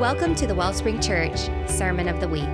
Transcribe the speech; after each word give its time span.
Welcome 0.00 0.34
to 0.36 0.46
the 0.46 0.54
Wellspring 0.54 0.98
Church 0.98 1.50
Sermon 1.66 2.08
of 2.08 2.20
the 2.20 2.26
Week. 2.26 2.48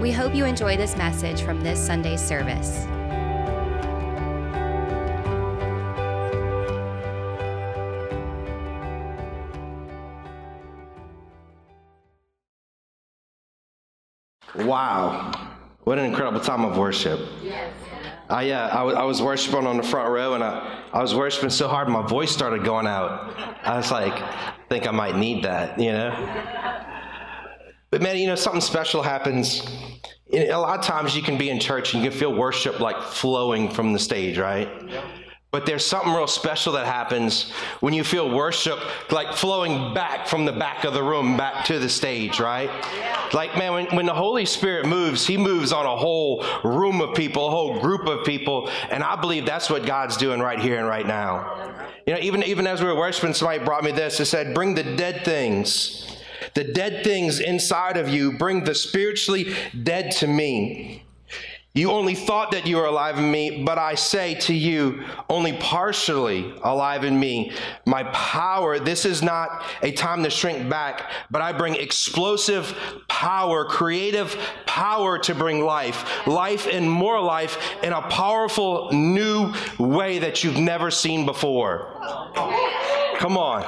We 0.00 0.10
hope 0.10 0.34
you 0.34 0.44
enjoy 0.44 0.76
this 0.76 0.96
message 0.96 1.40
from 1.42 1.60
this 1.60 1.78
Sunday's 1.78 2.20
service. 2.20 2.84
Wow. 14.56 15.30
What 15.84 16.00
an 16.00 16.06
incredible 16.06 16.40
time 16.40 16.64
of 16.64 16.76
worship. 16.76 17.20
Yes. 17.40 17.72
I, 18.28 18.50
uh, 18.50 18.68
I, 18.68 18.76
w- 18.78 18.96
I 18.96 19.04
was 19.04 19.22
worshiping 19.22 19.66
on 19.66 19.76
the 19.76 19.82
front 19.82 20.10
row 20.10 20.34
and 20.34 20.42
I, 20.42 20.86
I 20.92 21.02
was 21.02 21.14
worshiping 21.14 21.50
so 21.50 21.68
hard 21.68 21.88
my 21.88 22.06
voice 22.06 22.32
started 22.32 22.64
going 22.64 22.86
out. 22.86 23.34
I 23.62 23.76
was 23.76 23.90
like, 23.92 24.12
I 24.12 24.51
think 24.72 24.86
I 24.86 24.90
might 24.90 25.16
need 25.16 25.44
that, 25.44 25.78
you 25.78 25.92
know? 25.92 26.10
But 27.90 28.00
man, 28.00 28.16
you 28.16 28.26
know, 28.26 28.34
something 28.34 28.62
special 28.62 29.02
happens. 29.02 29.70
A 30.32 30.54
lot 30.54 30.78
of 30.78 30.84
times 30.84 31.14
you 31.14 31.22
can 31.22 31.36
be 31.36 31.50
in 31.50 31.60
church 31.60 31.92
and 31.92 32.02
you 32.02 32.08
can 32.08 32.18
feel 32.18 32.34
worship 32.34 32.80
like 32.80 33.00
flowing 33.02 33.68
from 33.68 33.92
the 33.92 33.98
stage, 33.98 34.38
right? 34.38 34.70
Yep. 34.88 35.04
But 35.50 35.66
there's 35.66 35.84
something 35.84 36.10
real 36.14 36.26
special 36.26 36.72
that 36.72 36.86
happens 36.86 37.52
when 37.80 37.92
you 37.92 38.02
feel 38.02 38.30
worship 38.34 38.78
like 39.12 39.34
flowing 39.34 39.92
back 39.92 40.26
from 40.26 40.46
the 40.46 40.52
back 40.52 40.84
of 40.84 40.94
the 40.94 41.02
room 41.02 41.36
back 41.36 41.66
to 41.66 41.78
the 41.78 41.90
stage, 41.90 42.40
right? 42.40 42.70
Like, 43.34 43.58
man, 43.58 43.74
when, 43.74 43.86
when 43.94 44.06
the 44.06 44.14
Holy 44.14 44.46
Spirit 44.46 44.86
moves, 44.86 45.26
He 45.26 45.36
moves 45.36 45.70
on 45.70 45.84
a 45.84 45.94
whole 45.94 46.42
room 46.64 47.02
of 47.02 47.14
people, 47.14 47.48
a 47.48 47.50
whole 47.50 47.78
group 47.78 48.06
of 48.06 48.24
people. 48.24 48.70
And 48.90 49.04
I 49.04 49.16
believe 49.16 49.44
that's 49.44 49.68
what 49.68 49.84
God's 49.84 50.16
doing 50.16 50.40
right 50.40 50.58
here 50.58 50.78
and 50.78 50.88
right 50.88 51.06
now. 51.06 51.90
You 52.06 52.14
know, 52.14 52.20
even, 52.20 52.42
even 52.42 52.66
as 52.66 52.80
we 52.80 52.86
were 52.86 52.96
worshiping, 52.96 53.34
somebody 53.34 53.64
brought 53.64 53.84
me 53.84 53.92
this. 53.92 54.18
It 54.18 54.26
said, 54.26 54.54
Bring 54.54 54.74
the 54.74 54.82
dead 54.82 55.24
things, 55.24 56.16
the 56.54 56.64
dead 56.64 57.04
things 57.04 57.38
inside 57.40 57.96
of 57.96 58.08
you, 58.08 58.32
bring 58.32 58.64
the 58.64 58.74
spiritually 58.74 59.54
dead 59.82 60.10
to 60.12 60.26
me. 60.26 61.04
You 61.74 61.90
only 61.90 62.14
thought 62.14 62.50
that 62.50 62.66
you 62.66 62.76
were 62.76 62.84
alive 62.84 63.18
in 63.18 63.30
me, 63.30 63.62
but 63.64 63.78
I 63.78 63.94
say 63.94 64.34
to 64.40 64.52
you, 64.52 65.04
only 65.30 65.54
partially 65.54 66.52
alive 66.62 67.02
in 67.02 67.18
me. 67.18 67.52
My 67.86 68.04
power, 68.04 68.78
this 68.78 69.06
is 69.06 69.22
not 69.22 69.64
a 69.82 69.90
time 69.92 70.22
to 70.24 70.28
shrink 70.28 70.68
back, 70.68 71.10
but 71.30 71.40
I 71.40 71.52
bring 71.52 71.74
explosive 71.74 72.76
power, 73.08 73.64
creative 73.64 74.36
power 74.66 75.18
to 75.20 75.34
bring 75.34 75.64
life, 75.64 76.26
life 76.26 76.66
and 76.70 76.90
more 76.90 77.22
life 77.22 77.58
in 77.82 77.94
a 77.94 78.02
powerful 78.02 78.90
new 78.92 79.54
way 79.78 80.18
that 80.18 80.44
you've 80.44 80.58
never 80.58 80.90
seen 80.90 81.24
before. 81.24 81.88
Come 83.16 83.38
on. 83.38 83.64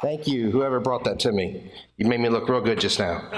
Thank 0.00 0.26
you, 0.26 0.50
whoever 0.50 0.80
brought 0.80 1.04
that 1.04 1.18
to 1.20 1.32
me. 1.32 1.70
You 1.98 2.06
made 2.06 2.20
me 2.20 2.30
look 2.30 2.48
real 2.48 2.62
good 2.62 2.80
just 2.80 2.98
now. 2.98 3.28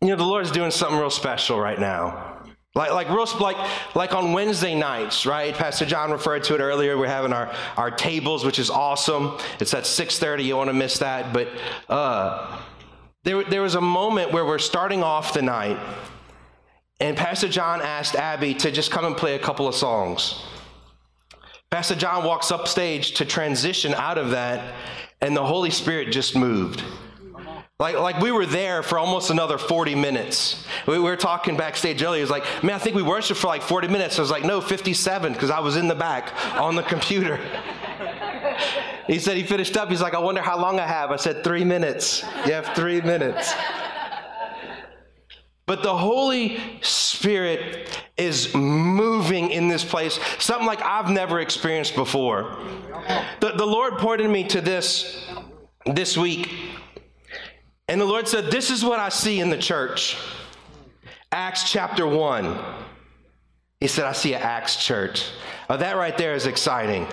You 0.00 0.08
know, 0.08 0.16
the 0.16 0.24
Lord's 0.24 0.50
doing 0.50 0.70
something 0.70 0.98
real 0.98 1.10
special 1.10 1.58
right 1.58 1.78
now. 1.78 2.36
Like, 2.74 2.92
like, 2.92 3.08
real, 3.08 3.26
like, 3.40 3.56
like 3.94 4.14
on 4.14 4.34
Wednesday 4.34 4.74
nights, 4.74 5.24
right? 5.24 5.54
Pastor 5.54 5.86
John 5.86 6.10
referred 6.10 6.44
to 6.44 6.54
it 6.54 6.60
earlier. 6.60 6.98
We're 6.98 7.06
having 7.06 7.32
our, 7.32 7.50
our 7.78 7.90
tables, 7.90 8.44
which 8.44 8.58
is 8.58 8.68
awesome. 8.68 9.38
It's 9.60 9.72
at 9.72 9.84
6.30. 9.84 10.44
You 10.44 10.58
want 10.58 10.68
to 10.68 10.74
miss 10.74 10.98
that. 10.98 11.32
But 11.32 11.48
uh, 11.88 12.60
there, 13.24 13.42
there 13.44 13.62
was 13.62 13.76
a 13.76 13.80
moment 13.80 14.30
where 14.30 14.44
we're 14.44 14.58
starting 14.58 15.02
off 15.02 15.32
the 15.32 15.40
night, 15.40 15.78
and 17.00 17.16
Pastor 17.16 17.48
John 17.48 17.80
asked 17.80 18.14
Abby 18.14 18.52
to 18.54 18.70
just 18.70 18.90
come 18.90 19.06
and 19.06 19.16
play 19.16 19.36
a 19.36 19.38
couple 19.38 19.66
of 19.66 19.74
songs. 19.74 20.44
Pastor 21.70 21.94
John 21.94 22.24
walks 22.24 22.50
up 22.52 22.68
stage 22.68 23.14
to 23.14 23.24
transition 23.24 23.94
out 23.94 24.18
of 24.18 24.30
that, 24.32 24.74
and 25.22 25.34
the 25.34 25.44
Holy 25.44 25.70
Spirit 25.70 26.12
just 26.12 26.36
moved. 26.36 26.82
Like, 27.78 27.96
like 27.96 28.20
we 28.20 28.32
were 28.32 28.46
there 28.46 28.82
for 28.82 28.98
almost 28.98 29.28
another 29.28 29.58
40 29.58 29.94
minutes. 29.94 30.64
We, 30.86 30.98
were 30.98 31.14
talking 31.14 31.58
backstage 31.58 32.02
earlier. 32.02 32.18
He 32.18 32.22
was 32.22 32.30
like, 32.30 32.44
man, 32.64 32.74
I 32.74 32.78
think 32.78 32.96
we 32.96 33.02
worshiped 33.02 33.38
for 33.38 33.48
like 33.48 33.60
40 33.60 33.88
minutes. 33.88 34.18
I 34.18 34.22
was 34.22 34.30
like, 34.30 34.44
no, 34.44 34.62
57, 34.62 35.34
because 35.34 35.50
I 35.50 35.60
was 35.60 35.76
in 35.76 35.86
the 35.86 35.94
back 35.94 36.32
on 36.54 36.74
the 36.74 36.82
computer. 36.82 37.36
he 39.06 39.18
said 39.18 39.36
he 39.36 39.42
finished 39.42 39.76
up. 39.76 39.90
He's 39.90 40.00
like, 40.00 40.14
I 40.14 40.18
wonder 40.18 40.40
how 40.40 40.58
long 40.58 40.80
I 40.80 40.86
have. 40.86 41.10
I 41.10 41.16
said, 41.16 41.44
three 41.44 41.64
minutes. 41.64 42.22
You 42.46 42.54
have 42.54 42.74
three 42.74 43.02
minutes. 43.02 43.52
But 45.66 45.82
the 45.82 45.94
Holy 45.94 46.58
Spirit 46.80 48.00
is 48.16 48.54
moving 48.54 49.50
in 49.50 49.68
this 49.68 49.84
place, 49.84 50.18
something 50.38 50.66
like 50.66 50.80
I've 50.80 51.10
never 51.10 51.40
experienced 51.40 51.94
before. 51.94 52.56
The, 53.40 53.52
the 53.52 53.66
Lord 53.66 53.98
pointed 53.98 54.30
me 54.30 54.44
to 54.44 54.62
this 54.62 55.28
this 55.84 56.16
week 56.16 56.50
and 57.88 58.00
the 58.00 58.04
Lord 58.04 58.26
said, 58.26 58.50
This 58.50 58.70
is 58.70 58.84
what 58.84 58.98
I 58.98 59.08
see 59.08 59.40
in 59.40 59.50
the 59.50 59.58
church. 59.58 60.16
Acts 61.30 61.70
chapter 61.70 62.06
1. 62.06 62.58
He 63.80 63.86
said, 63.86 64.06
I 64.06 64.12
see 64.12 64.34
an 64.34 64.42
Acts 64.42 64.84
church. 64.84 65.30
Oh, 65.68 65.76
that 65.76 65.96
right 65.96 66.16
there 66.16 66.34
is 66.34 66.46
exciting. 66.46 67.06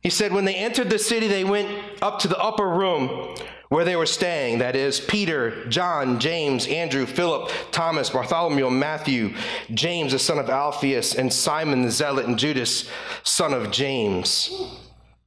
He 0.00 0.10
said, 0.10 0.32
When 0.32 0.44
they 0.44 0.54
entered 0.54 0.90
the 0.90 0.98
city, 0.98 1.26
they 1.26 1.44
went 1.44 1.68
up 2.02 2.20
to 2.20 2.28
the 2.28 2.38
upper 2.38 2.68
room 2.68 3.34
where 3.70 3.84
they 3.84 3.96
were 3.96 4.06
staying. 4.06 4.58
That 4.58 4.76
is, 4.76 5.00
Peter, 5.00 5.64
John, 5.66 6.20
James, 6.20 6.66
Andrew, 6.68 7.06
Philip, 7.06 7.50
Thomas, 7.72 8.10
Bartholomew, 8.10 8.70
Matthew, 8.70 9.34
James, 9.72 10.12
the 10.12 10.18
son 10.18 10.38
of 10.38 10.48
Alphaeus, 10.48 11.14
and 11.16 11.32
Simon 11.32 11.82
the 11.82 11.90
Zealot, 11.90 12.26
and 12.26 12.38
Judas, 12.38 12.88
son 13.24 13.52
of 13.52 13.72
James. 13.72 14.70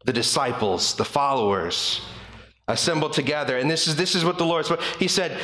The 0.05 0.13
disciples, 0.13 0.95
the 0.95 1.03
followers 1.03 2.01
assembled 2.67 3.13
together. 3.13 3.57
And 3.57 3.69
this 3.69 3.87
is 3.87 3.95
this 3.95 4.15
is 4.15 4.25
what 4.25 4.37
the 4.37 4.45
Lord 4.45 4.65
spoke. 4.65 4.81
He 4.99 5.07
said, 5.07 5.39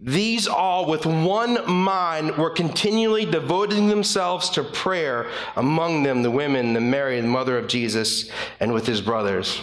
these 0.00 0.46
all 0.46 0.86
with 0.86 1.06
one 1.06 1.68
mind 1.68 2.36
were 2.36 2.50
continually 2.50 3.24
devoting 3.24 3.88
themselves 3.88 4.48
to 4.50 4.62
prayer, 4.62 5.28
among 5.56 6.04
them 6.04 6.22
the 6.22 6.30
women, 6.30 6.72
the 6.72 6.80
Mary, 6.80 7.20
the 7.20 7.26
mother 7.26 7.58
of 7.58 7.66
Jesus, 7.66 8.30
and 8.60 8.72
with 8.72 8.86
his 8.86 9.00
brothers. 9.00 9.60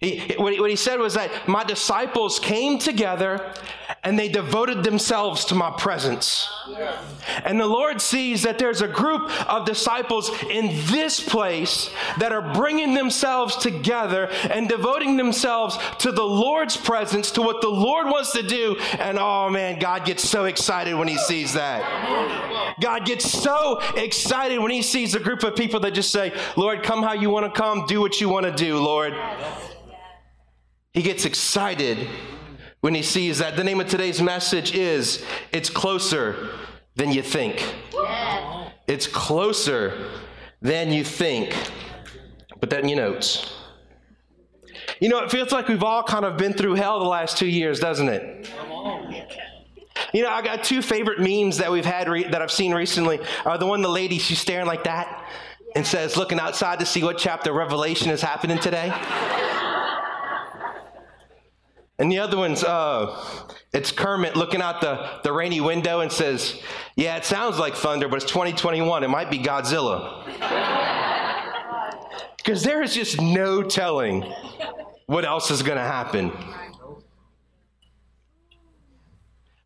He, 0.00 0.34
what, 0.38 0.54
he, 0.54 0.60
what 0.60 0.70
he 0.70 0.76
said 0.76 0.98
was 0.98 1.12
that 1.14 1.46
my 1.46 1.62
disciples 1.62 2.38
came 2.38 2.78
together 2.78 3.52
and 4.02 4.18
they 4.18 4.28
devoted 4.28 4.82
themselves 4.82 5.44
to 5.46 5.54
my 5.54 5.70
presence. 5.76 6.48
And 7.44 7.60
the 7.60 7.66
Lord 7.66 8.00
sees 8.00 8.42
that 8.44 8.58
there's 8.58 8.80
a 8.80 8.88
group 8.88 9.30
of 9.46 9.66
disciples 9.66 10.30
in 10.48 10.68
this 10.86 11.20
place 11.20 11.90
that 12.18 12.32
are 12.32 12.54
bringing 12.54 12.94
themselves 12.94 13.56
together 13.56 14.30
and 14.50 14.70
devoting 14.70 15.18
themselves 15.18 15.78
to 15.98 16.12
the 16.12 16.22
Lord's 16.24 16.78
presence, 16.78 17.30
to 17.32 17.42
what 17.42 17.60
the 17.60 17.68
Lord 17.68 18.06
wants 18.06 18.32
to 18.32 18.42
do. 18.42 18.76
And 18.98 19.18
oh 19.18 19.50
man, 19.50 19.78
God 19.78 20.06
gets 20.06 20.26
so 20.26 20.46
excited 20.46 20.94
when 20.94 21.08
he 21.08 21.18
sees 21.18 21.52
that. 21.52 22.76
God 22.80 23.04
gets 23.04 23.30
so 23.30 23.80
excited 23.96 24.60
when 24.60 24.70
he 24.70 24.80
sees 24.80 25.14
a 25.14 25.20
group 25.20 25.42
of 25.42 25.56
people 25.56 25.80
that 25.80 25.92
just 25.92 26.10
say, 26.10 26.32
Lord, 26.56 26.82
come 26.82 27.02
how 27.02 27.12
you 27.12 27.28
want 27.28 27.52
to 27.52 27.60
come, 27.60 27.84
do 27.86 28.00
what 28.00 28.18
you 28.18 28.30
want 28.30 28.46
to 28.46 28.52
do, 28.52 28.78
Lord. 28.78 29.14
He 30.92 31.02
gets 31.02 31.24
excited 31.24 32.08
when 32.80 32.94
he 32.94 33.02
sees 33.02 33.38
that. 33.38 33.56
The 33.56 33.64
name 33.64 33.80
of 33.80 33.88
today's 33.88 34.20
message 34.20 34.74
is 34.74 35.24
It's 35.52 35.70
Closer 35.70 36.48
Than 36.96 37.12
You 37.12 37.22
Think. 37.22 37.64
It's 38.88 39.06
closer 39.06 40.10
than 40.60 40.92
you 40.92 41.04
think. 41.04 41.54
Put 42.60 42.70
that 42.70 42.82
in 42.82 42.88
your 42.88 42.98
notes. 42.98 43.54
You 44.98 45.08
know, 45.08 45.20
it 45.20 45.30
feels 45.30 45.52
like 45.52 45.68
we've 45.68 45.84
all 45.84 46.02
kind 46.02 46.24
of 46.24 46.36
been 46.36 46.54
through 46.54 46.74
hell 46.74 46.98
the 46.98 47.06
last 47.06 47.38
two 47.38 47.46
years, 47.46 47.78
doesn't 47.78 48.08
it? 48.08 48.50
You 50.12 50.22
know, 50.24 50.28
I 50.28 50.42
got 50.42 50.64
two 50.64 50.82
favorite 50.82 51.20
memes 51.20 51.58
that 51.58 51.70
we've 51.70 51.84
had 51.84 52.08
re- 52.08 52.24
that 52.24 52.42
I've 52.42 52.50
seen 52.50 52.74
recently. 52.74 53.20
Uh, 53.46 53.56
the 53.56 53.66
one 53.66 53.80
the 53.80 53.88
lady 53.88 54.18
she's 54.18 54.40
staring 54.40 54.66
like 54.66 54.82
that 54.84 55.24
and 55.76 55.86
says, 55.86 56.16
looking 56.16 56.40
outside 56.40 56.80
to 56.80 56.86
see 56.86 57.04
what 57.04 57.16
chapter 57.16 57.52
Revelation 57.52 58.10
is 58.10 58.20
happening 58.20 58.58
today. 58.58 58.92
And 62.00 62.10
the 62.10 62.18
other 62.18 62.38
one's, 62.38 62.64
uh, 62.64 63.14
it's 63.74 63.92
Kermit 63.92 64.34
looking 64.34 64.62
out 64.62 64.80
the, 64.80 65.20
the 65.22 65.32
rainy 65.32 65.60
window 65.60 66.00
and 66.00 66.10
says, 66.10 66.60
Yeah, 66.96 67.16
it 67.16 67.26
sounds 67.26 67.58
like 67.58 67.74
thunder, 67.74 68.08
but 68.08 68.16
it's 68.22 68.32
2021. 68.32 69.04
It 69.04 69.08
might 69.08 69.30
be 69.30 69.38
Godzilla. 69.38 70.26
Because 72.38 72.62
there 72.62 72.82
is 72.82 72.94
just 72.94 73.20
no 73.20 73.62
telling 73.62 74.22
what 75.04 75.26
else 75.26 75.50
is 75.50 75.62
going 75.62 75.76
to 75.76 75.84
happen. 75.84 76.32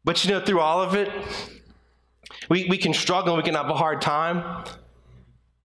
But 0.03 0.25
you 0.25 0.33
know, 0.33 0.41
through 0.45 0.59
all 0.59 0.83
of 0.83 0.95
it, 0.97 1.09
we, 2.51 2.67
we 2.69 2.77
can 2.77 2.93
struggle, 2.93 3.37
we 3.37 3.45
can 3.45 3.55
have 3.55 3.71
a 3.71 3.75
hard 3.75 4.03
time. 4.03 4.65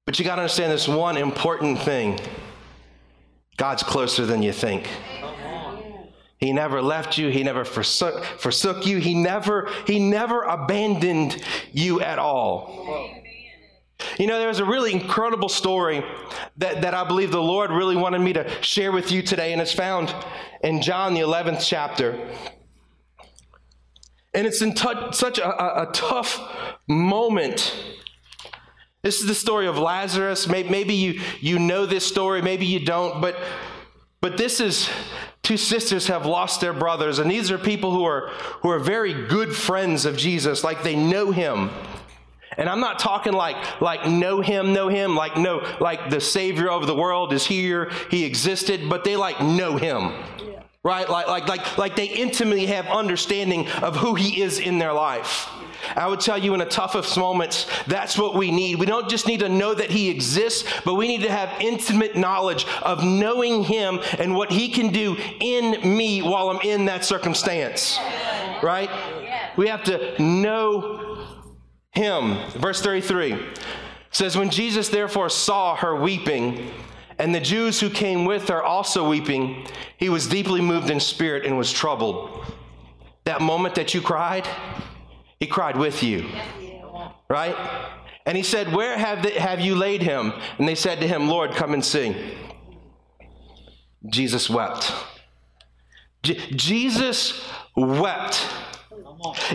But 0.05 0.19
you 0.19 0.23
got 0.23 0.35
to 0.35 0.43
understand 0.43 0.71
this 0.71 0.87
one 0.87 1.17
important 1.17 1.79
thing 1.79 2.19
God's 3.57 3.81
closer 3.81 4.27
than 4.27 4.43
you 4.43 4.53
think. 4.53 4.87
He 6.39 6.53
never 6.53 6.81
left 6.81 7.17
you. 7.17 7.29
He 7.29 7.43
never 7.43 7.65
forsook, 7.65 8.23
forsook 8.23 8.85
you. 8.85 8.97
He 8.97 9.13
never, 9.13 9.69
he 9.85 9.99
never 9.99 10.43
abandoned 10.43 11.43
you 11.73 11.99
at 11.99 12.17
all. 12.17 13.13
You 14.17 14.27
know, 14.27 14.39
there's 14.39 14.59
a 14.59 14.65
really 14.65 14.93
incredible 14.93 15.49
story 15.49 16.01
that, 16.57 16.81
that 16.81 16.93
I 16.93 17.03
believe 17.03 17.31
the 17.31 17.41
Lord 17.41 17.71
really 17.71 17.97
wanted 17.97 18.19
me 18.19 18.31
to 18.33 18.49
share 18.63 18.93
with 18.93 19.11
you 19.11 19.21
today, 19.21 19.51
and 19.51 19.61
it's 19.61 19.73
found 19.73 20.15
in 20.63 20.81
John, 20.81 21.13
the 21.13 21.19
11th 21.19 21.61
chapter. 21.65 22.17
And 24.33 24.47
it's 24.47 24.61
in 24.61 24.73
t- 24.73 25.11
such 25.11 25.39
a, 25.39 25.47
a, 25.47 25.89
a, 25.89 25.91
tough 25.91 26.39
moment. 26.87 27.75
This 29.01 29.19
is 29.19 29.27
the 29.27 29.35
story 29.35 29.67
of 29.67 29.77
Lazarus. 29.77 30.47
Maybe, 30.47 30.69
maybe 30.69 30.93
you, 30.93 31.19
you 31.41 31.59
know 31.59 31.85
this 31.85 32.05
story, 32.05 32.41
maybe 32.41 32.65
you 32.65 32.85
don't, 32.85 33.19
but, 33.19 33.37
but 34.21 34.37
this 34.37 34.61
is 34.61 34.89
two 35.49 35.57
sisters 35.57 36.05
have 36.05 36.27
lost 36.27 36.61
their 36.61 36.73
brothers, 36.73 37.17
and 37.17 37.31
these 37.31 37.49
are 37.49 37.57
people 37.57 37.89
who 37.89 38.03
are, 38.03 38.27
who 38.61 38.69
are 38.69 38.77
very 38.77 39.25
good 39.25 39.55
friends 39.55 40.05
of 40.05 40.15
Jesus, 40.15 40.63
like 40.63 40.83
they 40.83 40.95
know 40.95 41.31
him. 41.31 41.71
And 42.55 42.69
I'm 42.69 42.79
not 42.79 42.99
talking 42.99 43.33
like 43.33 43.81
like 43.81 44.07
know 44.07 44.41
him, 44.41 44.73
know 44.73 44.89
him, 44.89 45.15
like 45.15 45.37
no, 45.37 45.65
like 45.79 46.11
the 46.11 46.21
Savior 46.21 46.69
of 46.69 46.85
the 46.85 46.93
world 46.93 47.33
is 47.33 47.47
here, 47.47 47.89
he 48.11 48.25
existed, 48.25 48.87
but 48.89 49.03
they 49.03 49.15
like 49.15 49.41
know 49.41 49.75
him. 49.75 50.13
Yeah. 50.37 50.61
Right? 50.83 51.09
Like 51.09 51.27
like 51.27 51.47
like 51.47 51.77
like 51.79 51.95
they 51.95 52.05
intimately 52.05 52.67
have 52.67 52.85
understanding 52.85 53.67
of 53.81 53.95
who 53.95 54.13
he 54.13 54.43
is 54.43 54.59
in 54.59 54.77
their 54.77 54.93
life. 54.93 55.49
I 55.95 56.07
would 56.07 56.19
tell 56.19 56.37
you 56.37 56.53
in 56.53 56.59
the 56.59 56.65
toughest 56.65 57.17
moments, 57.17 57.67
that's 57.87 58.17
what 58.17 58.35
we 58.35 58.51
need. 58.51 58.77
We 58.77 58.85
don't 58.85 59.09
just 59.09 59.27
need 59.27 59.39
to 59.41 59.49
know 59.49 59.73
that 59.73 59.91
He 59.91 60.09
exists, 60.09 60.69
but 60.85 60.95
we 60.95 61.07
need 61.07 61.21
to 61.21 61.31
have 61.31 61.61
intimate 61.61 62.15
knowledge 62.15 62.65
of 62.81 63.03
knowing 63.03 63.63
Him 63.63 63.99
and 64.17 64.35
what 64.35 64.51
He 64.51 64.69
can 64.69 64.91
do 64.91 65.15
in 65.39 65.95
me 65.95 66.21
while 66.21 66.49
I'm 66.49 66.61
in 66.61 66.85
that 66.85 67.05
circumstance. 67.05 67.97
Right? 68.61 68.89
We 69.57 69.67
have 69.67 69.83
to 69.85 70.21
know 70.21 71.09
him. 71.91 72.37
Verse 72.51 72.81
33 72.81 73.37
says, 74.11 74.37
When 74.37 74.49
Jesus 74.49 74.89
therefore 74.89 75.29
saw 75.29 75.75
her 75.75 75.95
weeping, 75.95 76.71
and 77.17 77.35
the 77.35 77.41
Jews 77.41 77.79
who 77.79 77.89
came 77.89 78.23
with 78.23 78.47
her 78.47 78.63
also 78.63 79.07
weeping, 79.09 79.67
he 79.97 80.07
was 80.07 80.27
deeply 80.27 80.61
moved 80.61 80.89
in 80.89 80.99
spirit 80.99 81.45
and 81.45 81.57
was 81.57 81.71
troubled. 81.71 82.45
That 83.25 83.41
moment 83.41 83.75
that 83.75 83.93
you 83.93 84.01
cried, 84.01 84.47
he 85.39 85.47
cried 85.47 85.77
with 85.77 86.03
you. 86.03 86.29
Right? 87.29 87.55
And 88.25 88.35
he 88.35 88.43
said, 88.43 88.73
Where 88.73 88.97
have, 88.97 89.23
the, 89.23 89.31
have 89.31 89.59
you 89.59 89.75
laid 89.75 90.01
him? 90.01 90.33
And 90.57 90.67
they 90.67 90.75
said 90.75 90.99
to 90.99 91.07
him, 91.07 91.27
Lord, 91.27 91.51
come 91.51 91.73
and 91.73 91.83
see. 91.83 92.15
Jesus 94.07 94.49
wept. 94.49 94.93
J- 96.23 96.39
Jesus 96.51 97.43
wept. 97.75 98.45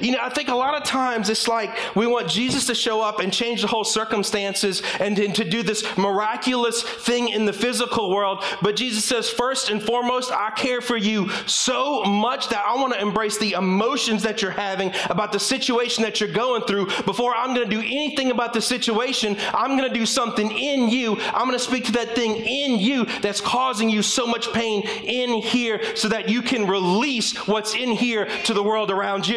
You 0.00 0.12
know, 0.12 0.18
I 0.20 0.28
think 0.28 0.48
a 0.48 0.54
lot 0.54 0.74
of 0.74 0.84
times 0.84 1.28
it's 1.28 1.48
like 1.48 1.70
we 1.96 2.06
want 2.06 2.28
Jesus 2.28 2.66
to 2.66 2.74
show 2.74 3.00
up 3.00 3.20
and 3.20 3.32
change 3.32 3.62
the 3.62 3.66
whole 3.66 3.84
circumstances 3.84 4.82
and, 5.00 5.18
and, 5.18 5.34
to 5.34 5.44
do 5.44 5.62
this 5.62 5.84
miraculous 5.96 6.82
thing 6.82 7.28
in 7.28 7.44
the 7.44 7.52
physical 7.52 8.10
world. 8.10 8.44
But 8.62 8.76
Jesus 8.76 9.04
says, 9.04 9.28
first 9.28 9.70
and 9.70 9.82
foremost, 9.82 10.30
I 10.30 10.50
care 10.50 10.80
for 10.80 10.96
you 10.96 11.28
so 11.46 12.04
much 12.04 12.48
that 12.50 12.64
I 12.64 12.74
want 12.76 12.92
to 12.94 13.00
embrace 13.00 13.38
the 13.38 13.52
emotions 13.52 14.22
that 14.22 14.42
you're 14.42 14.50
having 14.50 14.92
about 15.10 15.32
the 15.32 15.40
situation 15.40 16.04
that 16.04 16.20
you're 16.20 16.32
going 16.32 16.62
through. 16.62 16.86
Before 17.04 17.34
I'm 17.34 17.54
going 17.54 17.68
to 17.68 17.76
do 17.76 17.80
anything 17.80 18.30
about 18.30 18.52
the 18.52 18.60
situation, 18.60 19.36
I'm 19.52 19.76
going 19.76 19.88
to 19.88 19.98
do 19.98 20.06
something 20.06 20.50
in 20.50 20.88
you. 20.88 21.16
I'm 21.20 21.46
going 21.46 21.58
to 21.58 21.64
speak 21.64 21.84
to 21.86 21.92
that 21.92 22.14
thing 22.14 22.36
in 22.36 22.78
you 22.78 23.06
that's 23.20 23.40
causing 23.40 23.90
you 23.90 24.02
so 24.02 24.26
much 24.26 24.52
pain 24.52 24.82
in 24.82 25.42
here 25.42 25.96
so 25.96 26.08
that 26.08 26.28
you 26.28 26.42
can 26.42 26.66
release 26.66 27.36
what's 27.48 27.74
in 27.74 27.90
here 27.90 28.26
to 28.44 28.54
the 28.54 28.62
world 28.62 28.90
around 28.90 29.26
you 29.26 29.33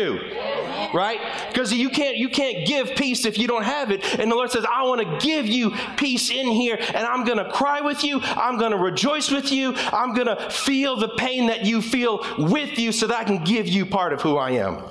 right? 0.93 1.19
Because 1.49 1.73
you 1.73 1.89
can't 1.89 2.17
you 2.17 2.29
can't 2.29 2.67
give 2.67 2.95
peace 2.95 3.25
if 3.25 3.37
you 3.37 3.47
don't 3.47 3.63
have 3.63 3.91
it. 3.91 4.19
And 4.19 4.31
the 4.31 4.35
lord 4.35 4.51
says 4.51 4.65
i 4.69 4.83
want 4.83 5.01
to 5.01 5.25
give 5.25 5.45
you 5.45 5.71
peace 5.97 6.29
in 6.29 6.47
here 6.47 6.77
and 6.79 7.05
i'm 7.05 7.25
going 7.25 7.37
to 7.37 7.49
cry 7.51 7.81
with 7.81 8.03
you. 8.03 8.19
I'm 8.21 8.57
going 8.57 8.71
to 8.71 8.77
rejoice 8.77 9.31
with 9.31 9.51
you. 9.51 9.73
I'm 9.75 10.13
going 10.13 10.27
to 10.27 10.49
feel 10.49 10.97
the 10.97 11.09
pain 11.09 11.47
that 11.47 11.65
you 11.65 11.81
feel 11.81 12.25
with 12.37 12.77
you 12.77 12.91
so 12.91 13.07
that 13.07 13.19
i 13.19 13.23
can 13.23 13.43
give 13.43 13.67
you 13.67 13.85
part 13.85 14.13
of 14.13 14.21
who 14.21 14.37
i 14.37 14.51
am. 14.51 14.81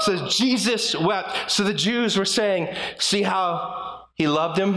Says 0.00 0.20
so 0.20 0.28
jesus 0.28 0.94
wept. 0.94 1.50
So 1.50 1.64
the 1.64 1.74
jews 1.74 2.16
were 2.16 2.24
saying 2.24 2.74
see 2.98 3.22
how 3.22 4.06
he 4.14 4.28
loved 4.28 4.58
him 4.58 4.76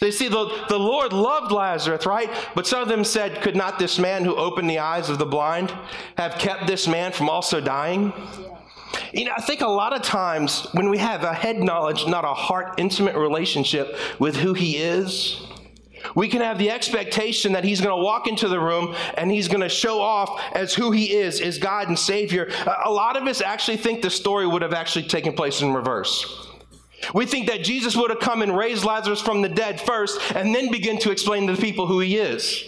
they 0.00 0.10
see 0.10 0.28
the, 0.28 0.64
the 0.68 0.78
Lord 0.78 1.12
loved 1.12 1.52
Lazarus, 1.52 2.06
right? 2.06 2.30
But 2.54 2.66
some 2.66 2.82
of 2.82 2.88
them 2.88 3.04
said, 3.04 3.42
Could 3.42 3.56
not 3.56 3.78
this 3.78 3.98
man 3.98 4.24
who 4.24 4.36
opened 4.36 4.70
the 4.70 4.78
eyes 4.78 5.10
of 5.10 5.18
the 5.18 5.26
blind 5.26 5.72
have 6.16 6.34
kept 6.38 6.66
this 6.66 6.86
man 6.86 7.12
from 7.12 7.28
also 7.28 7.60
dying? 7.60 8.12
You 9.12 9.26
know, 9.26 9.32
I 9.36 9.40
think 9.40 9.60
a 9.60 9.68
lot 9.68 9.92
of 9.92 10.02
times 10.02 10.66
when 10.72 10.90
we 10.90 10.98
have 10.98 11.24
a 11.24 11.34
head 11.34 11.58
knowledge, 11.58 12.06
not 12.06 12.24
a 12.24 12.34
heart 12.34 12.74
intimate 12.78 13.16
relationship 13.16 13.96
with 14.18 14.36
who 14.36 14.54
He 14.54 14.76
is, 14.76 15.46
we 16.14 16.28
can 16.28 16.40
have 16.40 16.58
the 16.58 16.70
expectation 16.70 17.52
that 17.52 17.64
He's 17.64 17.80
going 17.80 17.96
to 17.96 18.02
walk 18.02 18.28
into 18.28 18.48
the 18.48 18.60
room 18.60 18.94
and 19.16 19.30
He's 19.30 19.48
going 19.48 19.60
to 19.60 19.68
show 19.68 20.00
off 20.00 20.40
as 20.54 20.74
who 20.74 20.90
He 20.90 21.12
is, 21.12 21.40
as 21.40 21.58
God 21.58 21.88
and 21.88 21.98
Savior. 21.98 22.50
A 22.84 22.90
lot 22.90 23.16
of 23.16 23.26
us 23.26 23.40
actually 23.40 23.78
think 23.78 24.02
the 24.02 24.10
story 24.10 24.46
would 24.46 24.62
have 24.62 24.72
actually 24.72 25.04
taken 25.04 25.32
place 25.32 25.60
in 25.60 25.72
reverse. 25.72 26.47
We 27.14 27.26
think 27.26 27.48
that 27.48 27.62
Jesus 27.62 27.96
would 27.96 28.10
have 28.10 28.20
come 28.20 28.42
and 28.42 28.56
raised 28.56 28.84
Lazarus 28.84 29.20
from 29.20 29.42
the 29.42 29.48
dead 29.48 29.80
first 29.80 30.20
and 30.34 30.54
then 30.54 30.70
begin 30.70 30.98
to 30.98 31.10
explain 31.10 31.46
to 31.46 31.54
the 31.54 31.60
people 31.60 31.86
who 31.86 32.00
He 32.00 32.16
is. 32.16 32.64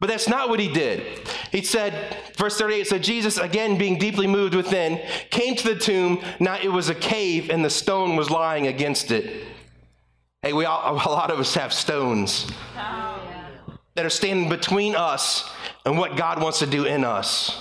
But 0.00 0.08
that's 0.08 0.28
not 0.28 0.48
what 0.48 0.60
he 0.60 0.68
did. 0.68 1.04
He 1.50 1.62
said, 1.62 2.16
verse 2.36 2.56
38 2.56 2.86
So 2.86 2.98
Jesus, 2.98 3.38
again 3.38 3.78
being 3.78 3.98
deeply 3.98 4.26
moved 4.26 4.54
within, 4.54 5.00
came 5.30 5.56
to 5.56 5.74
the 5.74 5.78
tomb. 5.78 6.20
Now 6.38 6.56
it 6.56 6.68
was 6.68 6.88
a 6.88 6.94
cave 6.94 7.50
and 7.50 7.64
the 7.64 7.70
stone 7.70 8.14
was 8.14 8.30
lying 8.30 8.68
against 8.68 9.10
it. 9.10 9.44
Hey, 10.42 10.52
we 10.52 10.64
all, 10.66 10.94
a 10.94 11.10
lot 11.10 11.32
of 11.32 11.40
us 11.40 11.54
have 11.54 11.72
stones 11.72 12.48
that 13.96 14.06
are 14.06 14.10
standing 14.10 14.48
between 14.48 14.94
us 14.94 15.50
and 15.84 15.98
what 15.98 16.16
God 16.16 16.40
wants 16.40 16.60
to 16.60 16.66
do 16.66 16.84
in 16.84 17.04
us. 17.04 17.60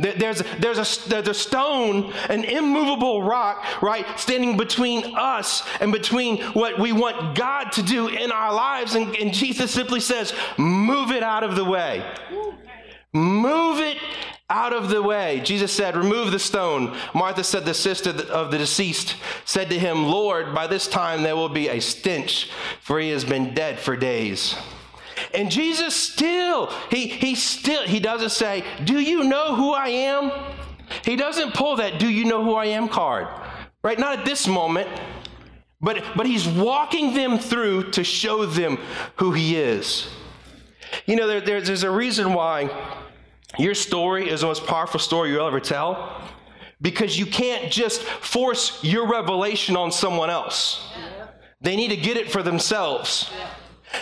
There's, 0.00 0.42
there's, 0.58 0.78
a, 0.78 1.08
there's 1.08 1.28
a 1.28 1.34
stone, 1.34 2.12
an 2.28 2.42
immovable 2.42 3.22
rock, 3.22 3.64
right, 3.80 4.04
standing 4.18 4.56
between 4.56 5.14
us 5.16 5.62
and 5.80 5.92
between 5.92 6.42
what 6.54 6.80
we 6.80 6.92
want 6.92 7.36
God 7.36 7.70
to 7.72 7.82
do 7.82 8.08
in 8.08 8.32
our 8.32 8.52
lives. 8.52 8.96
And, 8.96 9.14
and 9.16 9.32
Jesus 9.32 9.70
simply 9.70 10.00
says, 10.00 10.34
Move 10.58 11.12
it 11.12 11.22
out 11.22 11.44
of 11.44 11.54
the 11.54 11.64
way. 11.64 12.04
Move 13.12 13.78
it 13.78 13.98
out 14.50 14.72
of 14.72 14.88
the 14.88 15.02
way. 15.02 15.40
Jesus 15.44 15.72
said, 15.72 15.96
Remove 15.96 16.32
the 16.32 16.40
stone. 16.40 16.96
Martha 17.14 17.44
said, 17.44 17.64
The 17.64 17.72
sister 17.72 18.10
of 18.10 18.50
the 18.50 18.58
deceased 18.58 19.14
said 19.44 19.70
to 19.70 19.78
him, 19.78 20.06
Lord, 20.06 20.52
by 20.52 20.66
this 20.66 20.88
time 20.88 21.22
there 21.22 21.36
will 21.36 21.48
be 21.48 21.68
a 21.68 21.80
stench, 21.80 22.50
for 22.80 22.98
he 22.98 23.10
has 23.10 23.24
been 23.24 23.54
dead 23.54 23.78
for 23.78 23.96
days. 23.96 24.56
And 25.36 25.50
Jesus 25.50 25.94
still, 25.94 26.72
he, 26.90 27.08
he 27.08 27.34
still, 27.34 27.82
he 27.82 28.00
doesn't 28.00 28.30
say, 28.30 28.64
Do 28.84 28.98
you 28.98 29.24
know 29.24 29.54
who 29.54 29.72
I 29.72 29.88
am? 29.88 30.32
He 31.04 31.14
doesn't 31.14 31.52
pull 31.52 31.76
that 31.76 31.98
do 31.98 32.08
you 32.08 32.24
know 32.24 32.42
who 32.42 32.54
I 32.54 32.66
am 32.66 32.88
card. 32.88 33.28
Right? 33.84 33.98
Not 33.98 34.18
at 34.18 34.24
this 34.24 34.48
moment. 34.48 34.88
But, 35.78 36.02
but 36.16 36.26
he's 36.26 36.48
walking 36.48 37.12
them 37.12 37.38
through 37.38 37.90
to 37.92 38.02
show 38.02 38.46
them 38.46 38.78
who 39.16 39.32
he 39.32 39.56
is. 39.56 40.08
You 41.04 41.16
know, 41.16 41.26
there, 41.26 41.42
there, 41.42 41.60
there's 41.60 41.82
a 41.82 41.90
reason 41.90 42.32
why 42.32 42.70
your 43.58 43.74
story 43.74 44.30
is 44.30 44.40
the 44.40 44.46
most 44.46 44.66
powerful 44.66 44.98
story 44.98 45.30
you'll 45.30 45.46
ever 45.46 45.60
tell. 45.60 46.22
Because 46.80 47.18
you 47.18 47.26
can't 47.26 47.70
just 47.70 48.02
force 48.02 48.82
your 48.82 49.06
revelation 49.06 49.76
on 49.76 49.92
someone 49.92 50.30
else. 50.30 50.88
They 51.60 51.76
need 51.76 51.88
to 51.88 51.96
get 51.96 52.16
it 52.16 52.30
for 52.30 52.42
themselves. 52.42 53.30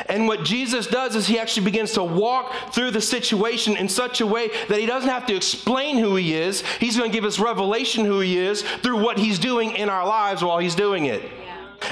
And 0.08 0.26
what 0.26 0.44
Jesus 0.44 0.86
does 0.86 1.16
is 1.16 1.26
he 1.26 1.38
actually 1.38 1.64
begins 1.64 1.92
to 1.92 2.04
walk 2.04 2.52
through 2.72 2.90
the 2.90 3.00
situation 3.00 3.76
in 3.76 3.88
such 3.88 4.20
a 4.20 4.26
way 4.26 4.48
that 4.68 4.80
he 4.80 4.86
doesn't 4.86 5.08
have 5.08 5.26
to 5.26 5.36
explain 5.36 5.98
who 5.98 6.16
he 6.16 6.34
is. 6.34 6.62
He's 6.80 6.96
going 6.96 7.10
to 7.10 7.14
give 7.14 7.24
us 7.24 7.38
revelation 7.38 8.04
who 8.04 8.20
he 8.20 8.38
is 8.38 8.62
through 8.62 9.02
what 9.02 9.18
he's 9.18 9.38
doing 9.38 9.72
in 9.72 9.88
our 9.88 10.06
lives 10.06 10.42
while 10.42 10.58
he's 10.58 10.74
doing 10.74 11.06
it. 11.06 11.22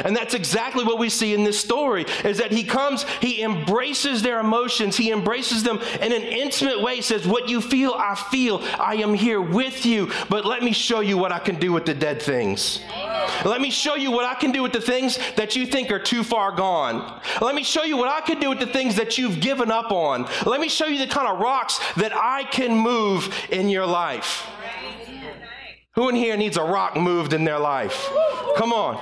And 0.05 0.17
that's 0.17 0.35
exactly 0.35 0.85
what 0.85 0.99
we 0.99 1.09
see 1.09 1.35
in 1.35 1.45
this 1.45 1.59
story 1.59 2.07
is 2.25 2.39
that 2.39 2.53
he 2.53 2.65
comes, 2.65 3.05
he 3.21 3.43
embraces 3.43 4.23
their 4.23 4.41
emotions, 4.41 4.97
he 4.97 5.11
embraces 5.13 5.63
them 5.63 5.81
in 6.01 6.13
an 6.13 6.23
intimate 6.23 6.83
way, 6.83 7.01
says, 7.01 7.27
What 7.27 7.49
you 7.49 7.61
feel, 7.61 7.95
I 7.97 8.15
feel. 8.15 8.61
I 8.79 8.97
am 8.97 9.15
here 9.15 9.41
with 9.41 9.87
you, 9.87 10.11
but 10.29 10.45
let 10.45 10.63
me 10.63 10.73
show 10.73 11.01
you 11.01 11.19
what 11.19 11.33
I 11.33 11.39
can 11.39 11.59
do 11.59 11.73
with 11.73 11.87
the 11.87 11.95
dead 11.95 12.21
things. 12.21 12.81
Amen. 12.93 13.13
Let 13.45 13.61
me 13.61 13.71
show 13.71 13.95
you 13.95 14.11
what 14.11 14.25
I 14.25 14.35
can 14.35 14.53
do 14.53 14.63
with 14.63 14.73
the 14.73 14.81
things 14.81 15.19
that 15.37 15.57
you 15.57 15.67
think 15.67 15.91
are 15.91 15.99
too 15.99 16.23
far 16.23 16.53
gone. 16.53 17.21
Let 17.41 17.55
me 17.55 17.63
show 17.63 17.83
you 17.83 17.97
what 17.97 18.09
I 18.09 18.21
can 18.21 18.39
do 18.39 18.49
with 18.49 18.61
the 18.61 18.67
things 18.67 18.97
that 18.97 19.19
you've 19.19 19.41
given 19.41 19.71
up 19.71 19.91
on. 19.91 20.29
Let 20.47 20.61
me 20.61 20.69
show 20.69 20.87
you 20.87 20.99
the 20.99 21.13
kind 21.13 21.29
of 21.29 21.41
rocks 21.41 21.81
that 21.97 22.15
I 22.15 22.45
can 22.45 22.77
move 22.77 23.35
in 23.51 23.69
your 23.69 23.87
life. 23.87 24.47
Who 25.95 26.09
in 26.09 26.15
here 26.15 26.37
needs 26.37 26.57
a 26.57 26.63
rock 26.63 26.97
moved 26.97 27.33
in 27.33 27.45
their 27.45 27.59
life? 27.59 28.11
Come 28.57 28.73
on. 28.73 28.97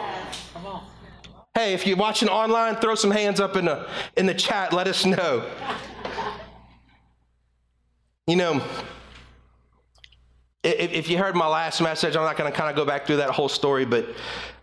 Hey, 1.60 1.74
if 1.74 1.86
you're 1.86 1.94
watching 1.94 2.30
online, 2.30 2.76
throw 2.76 2.94
some 2.94 3.10
hands 3.10 3.38
up 3.38 3.54
in 3.54 3.66
the, 3.66 3.86
in 4.16 4.24
the 4.24 4.32
chat. 4.32 4.72
Let 4.72 4.88
us 4.88 5.04
know. 5.04 5.46
You 8.26 8.36
know, 8.36 8.62
if, 10.62 10.90
if 10.90 11.10
you 11.10 11.18
heard 11.18 11.36
my 11.36 11.46
last 11.46 11.82
message, 11.82 12.16
I'm 12.16 12.24
not 12.24 12.38
going 12.38 12.50
to 12.50 12.58
kind 12.58 12.70
of 12.70 12.76
go 12.76 12.86
back 12.86 13.06
through 13.06 13.18
that 13.18 13.28
whole 13.28 13.50
story, 13.50 13.84
but, 13.84 14.08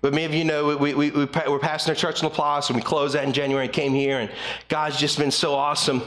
but 0.02 0.12
many 0.12 0.26
of 0.26 0.34
you 0.34 0.44
know 0.44 0.76
we, 0.76 0.96
we, 0.96 1.12
we, 1.12 1.26
we're 1.26 1.60
passing 1.60 1.92
a 1.92 1.96
church 1.96 2.24
in 2.24 2.30
LaPlace, 2.30 2.70
and 2.70 2.76
we 2.76 2.82
closed 2.82 3.14
that 3.14 3.26
in 3.26 3.32
January, 3.32 3.68
came 3.68 3.94
here, 3.94 4.18
and 4.18 4.32
God's 4.68 4.98
just 4.98 5.20
been 5.20 5.30
so 5.30 5.54
awesome. 5.54 6.02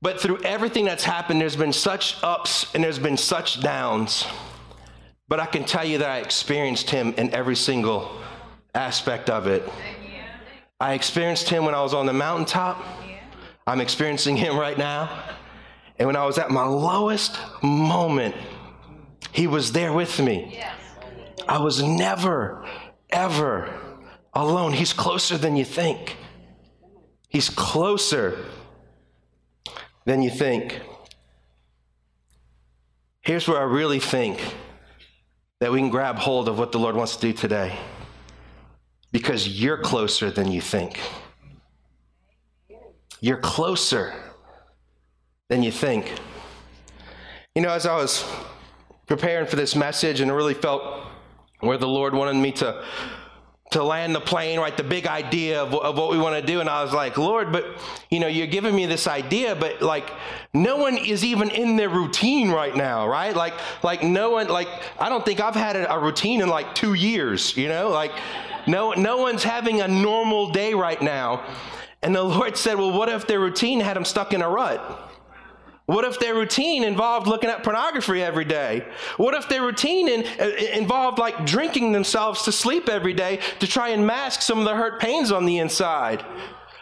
But 0.00 0.20
through 0.20 0.42
everything 0.42 0.84
that's 0.86 1.04
happened, 1.04 1.40
there's 1.40 1.54
been 1.54 1.72
such 1.72 2.16
ups 2.24 2.66
and 2.74 2.82
there's 2.82 2.98
been 2.98 3.16
such 3.16 3.60
downs. 3.60 4.26
But 5.28 5.38
I 5.38 5.46
can 5.46 5.62
tell 5.62 5.84
you 5.84 5.98
that 5.98 6.10
I 6.10 6.18
experienced 6.18 6.90
Him 6.90 7.14
in 7.16 7.32
every 7.32 7.54
single 7.54 8.10
aspect 8.74 9.30
of 9.30 9.46
it. 9.46 9.68
I 10.80 10.94
experienced 10.94 11.48
Him 11.48 11.64
when 11.64 11.74
I 11.74 11.82
was 11.82 11.94
on 11.94 12.06
the 12.06 12.12
mountaintop. 12.12 12.84
I'm 13.66 13.80
experiencing 13.80 14.36
Him 14.36 14.58
right 14.58 14.76
now. 14.76 15.24
And 15.98 16.06
when 16.06 16.16
I 16.16 16.26
was 16.26 16.38
at 16.38 16.50
my 16.50 16.64
lowest 16.64 17.38
moment, 17.62 18.34
He 19.32 19.46
was 19.46 19.72
there 19.72 19.92
with 19.92 20.18
me. 20.20 20.60
I 21.48 21.58
was 21.58 21.82
never, 21.82 22.66
ever 23.10 23.72
alone. 24.34 24.72
He's 24.72 24.92
closer 24.92 25.36
than 25.36 25.56
you 25.56 25.64
think. 25.64 26.16
He's 27.28 27.48
closer 27.48 28.44
than 30.04 30.22
you 30.22 30.30
think. 30.30 30.80
Here's 33.20 33.46
where 33.46 33.60
I 33.60 33.64
really 33.64 34.00
think 34.00 34.40
that 35.60 35.70
we 35.70 35.78
can 35.78 35.90
grab 35.90 36.16
hold 36.16 36.48
of 36.48 36.58
what 36.58 36.72
the 36.72 36.78
Lord 36.78 36.96
wants 36.96 37.14
to 37.16 37.22
do 37.22 37.32
today. 37.32 37.78
Because 39.12 39.46
you're 39.46 39.78
closer 39.78 40.30
than 40.30 40.50
you 40.50 40.60
think. 40.60 40.98
You're 43.20 43.38
closer 43.38 44.14
than 45.48 45.62
you 45.62 45.70
think. 45.70 46.12
You 47.54 47.62
know, 47.62 47.70
as 47.70 47.86
I 47.86 47.94
was 47.94 48.24
preparing 49.06 49.46
for 49.46 49.56
this 49.56 49.76
message 49.76 50.20
and 50.20 50.34
really 50.34 50.54
felt 50.54 51.06
where 51.60 51.78
the 51.78 51.86
Lord 51.86 52.14
wanted 52.14 52.36
me 52.36 52.52
to 52.52 52.84
to 53.72 53.82
land 53.82 54.14
the 54.14 54.20
plane, 54.20 54.58
right? 54.58 54.76
The 54.76 54.84
big 54.84 55.06
idea 55.06 55.62
of, 55.62 55.74
of 55.74 55.96
what 55.96 56.10
we 56.10 56.18
want 56.18 56.38
to 56.38 56.46
do. 56.46 56.60
And 56.60 56.68
I 56.68 56.82
was 56.82 56.92
like, 56.92 57.16
Lord, 57.16 57.52
but 57.52 57.64
you 58.10 58.20
know, 58.20 58.26
you're 58.26 58.46
giving 58.46 58.74
me 58.76 58.84
this 58.86 59.06
idea, 59.06 59.54
but 59.54 59.80
like 59.80 60.10
no 60.52 60.76
one 60.76 60.98
is 60.98 61.24
even 61.24 61.50
in 61.50 61.76
their 61.76 61.88
routine 61.88 62.50
right 62.50 62.76
now, 62.76 63.08
right? 63.08 63.34
Like, 63.34 63.54
like 63.82 64.02
no 64.02 64.30
one, 64.30 64.48
like, 64.48 64.68
I 64.98 65.08
don't 65.08 65.24
think 65.24 65.40
I've 65.40 65.54
had 65.54 65.76
a, 65.76 65.90
a 65.90 65.98
routine 65.98 66.42
in 66.42 66.48
like 66.48 66.74
two 66.74 66.92
years, 66.92 67.56
you 67.56 67.68
know, 67.68 67.88
like 67.88 68.12
no, 68.66 68.92
no 68.92 69.18
one's 69.18 69.42
having 69.42 69.80
a 69.80 69.88
normal 69.88 70.50
day 70.50 70.74
right 70.74 71.00
now. 71.00 71.44
And 72.02 72.14
the 72.14 72.22
Lord 72.22 72.56
said, 72.56 72.78
well, 72.78 72.92
what 72.92 73.08
if 73.08 73.26
their 73.26 73.40
routine 73.40 73.80
had 73.80 73.96
them 73.96 74.04
stuck 74.04 74.32
in 74.32 74.42
a 74.42 74.48
rut? 74.48 75.10
What 75.86 76.04
if 76.04 76.18
their 76.18 76.34
routine 76.34 76.84
involved 76.84 77.26
looking 77.26 77.50
at 77.50 77.62
pornography 77.62 78.22
every 78.22 78.44
day? 78.44 78.86
What 79.16 79.34
if 79.34 79.48
their 79.48 79.62
routine 79.62 80.08
in, 80.08 80.24
uh, 80.40 80.48
involved 80.74 81.18
like 81.18 81.44
drinking 81.44 81.92
themselves 81.92 82.42
to 82.42 82.52
sleep 82.52 82.88
every 82.88 83.12
day 83.12 83.40
to 83.58 83.66
try 83.66 83.88
and 83.88 84.06
mask 84.06 84.42
some 84.42 84.58
of 84.58 84.64
the 84.64 84.74
hurt 84.74 85.00
pains 85.00 85.32
on 85.32 85.44
the 85.44 85.58
inside? 85.58 86.24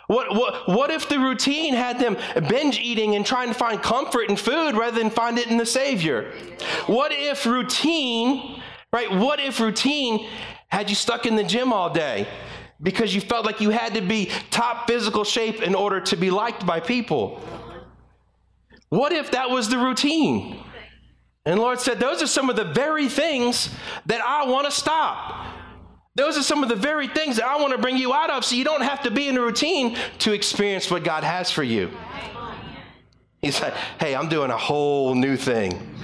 What, 0.06 0.34
what, 0.34 0.68
what 0.68 0.90
if 0.90 1.08
the 1.08 1.18
routine 1.18 1.72
had 1.72 1.98
them 1.98 2.16
binge 2.48 2.78
eating 2.78 3.14
and 3.14 3.24
trying 3.24 3.48
to 3.48 3.54
find 3.54 3.80
comfort 3.80 4.28
in 4.28 4.36
food 4.36 4.76
rather 4.76 4.98
than 4.98 5.08
find 5.08 5.38
it 5.38 5.48
in 5.48 5.56
the 5.56 5.66
Savior? 5.66 6.32
What 6.86 7.12
if 7.12 7.46
routine, 7.46 8.60
right? 8.92 9.10
What 9.10 9.40
if 9.40 9.60
routine 9.60 10.28
had 10.70 10.88
you 10.88 10.96
stuck 10.96 11.26
in 11.26 11.36
the 11.36 11.44
gym 11.44 11.72
all 11.72 11.90
day 11.90 12.28
because 12.82 13.14
you 13.14 13.20
felt 13.20 13.44
like 13.44 13.60
you 13.60 13.70
had 13.70 13.94
to 13.94 14.00
be 14.00 14.30
top 14.50 14.86
physical 14.86 15.24
shape 15.24 15.62
in 15.62 15.74
order 15.74 16.00
to 16.00 16.16
be 16.16 16.30
liked 16.30 16.64
by 16.64 16.80
people? 16.80 17.40
What 18.88 19.12
if 19.12 19.32
that 19.32 19.50
was 19.50 19.68
the 19.68 19.78
routine? 19.78 20.64
And 21.44 21.58
Lord 21.58 21.80
said, 21.80 21.98
Those 21.98 22.22
are 22.22 22.26
some 22.26 22.50
of 22.50 22.56
the 22.56 22.64
very 22.64 23.08
things 23.08 23.74
that 24.06 24.20
I 24.20 24.46
want 24.46 24.66
to 24.66 24.70
stop. 24.70 25.46
Those 26.16 26.36
are 26.36 26.42
some 26.42 26.62
of 26.62 26.68
the 26.68 26.76
very 26.76 27.08
things 27.08 27.36
that 27.36 27.46
I 27.46 27.56
want 27.56 27.72
to 27.72 27.78
bring 27.78 27.96
you 27.96 28.12
out 28.12 28.30
of 28.30 28.44
so 28.44 28.56
you 28.56 28.64
don't 28.64 28.82
have 28.82 29.02
to 29.04 29.10
be 29.10 29.28
in 29.28 29.36
a 29.36 29.40
routine 29.40 29.96
to 30.18 30.32
experience 30.32 30.90
what 30.90 31.04
God 31.04 31.24
has 31.24 31.50
for 31.50 31.62
you. 31.62 31.90
He 33.40 33.50
said, 33.50 33.72
Hey, 33.98 34.14
I'm 34.14 34.28
doing 34.28 34.50
a 34.50 34.56
whole 34.56 35.14
new 35.14 35.36
thing. 35.36 35.99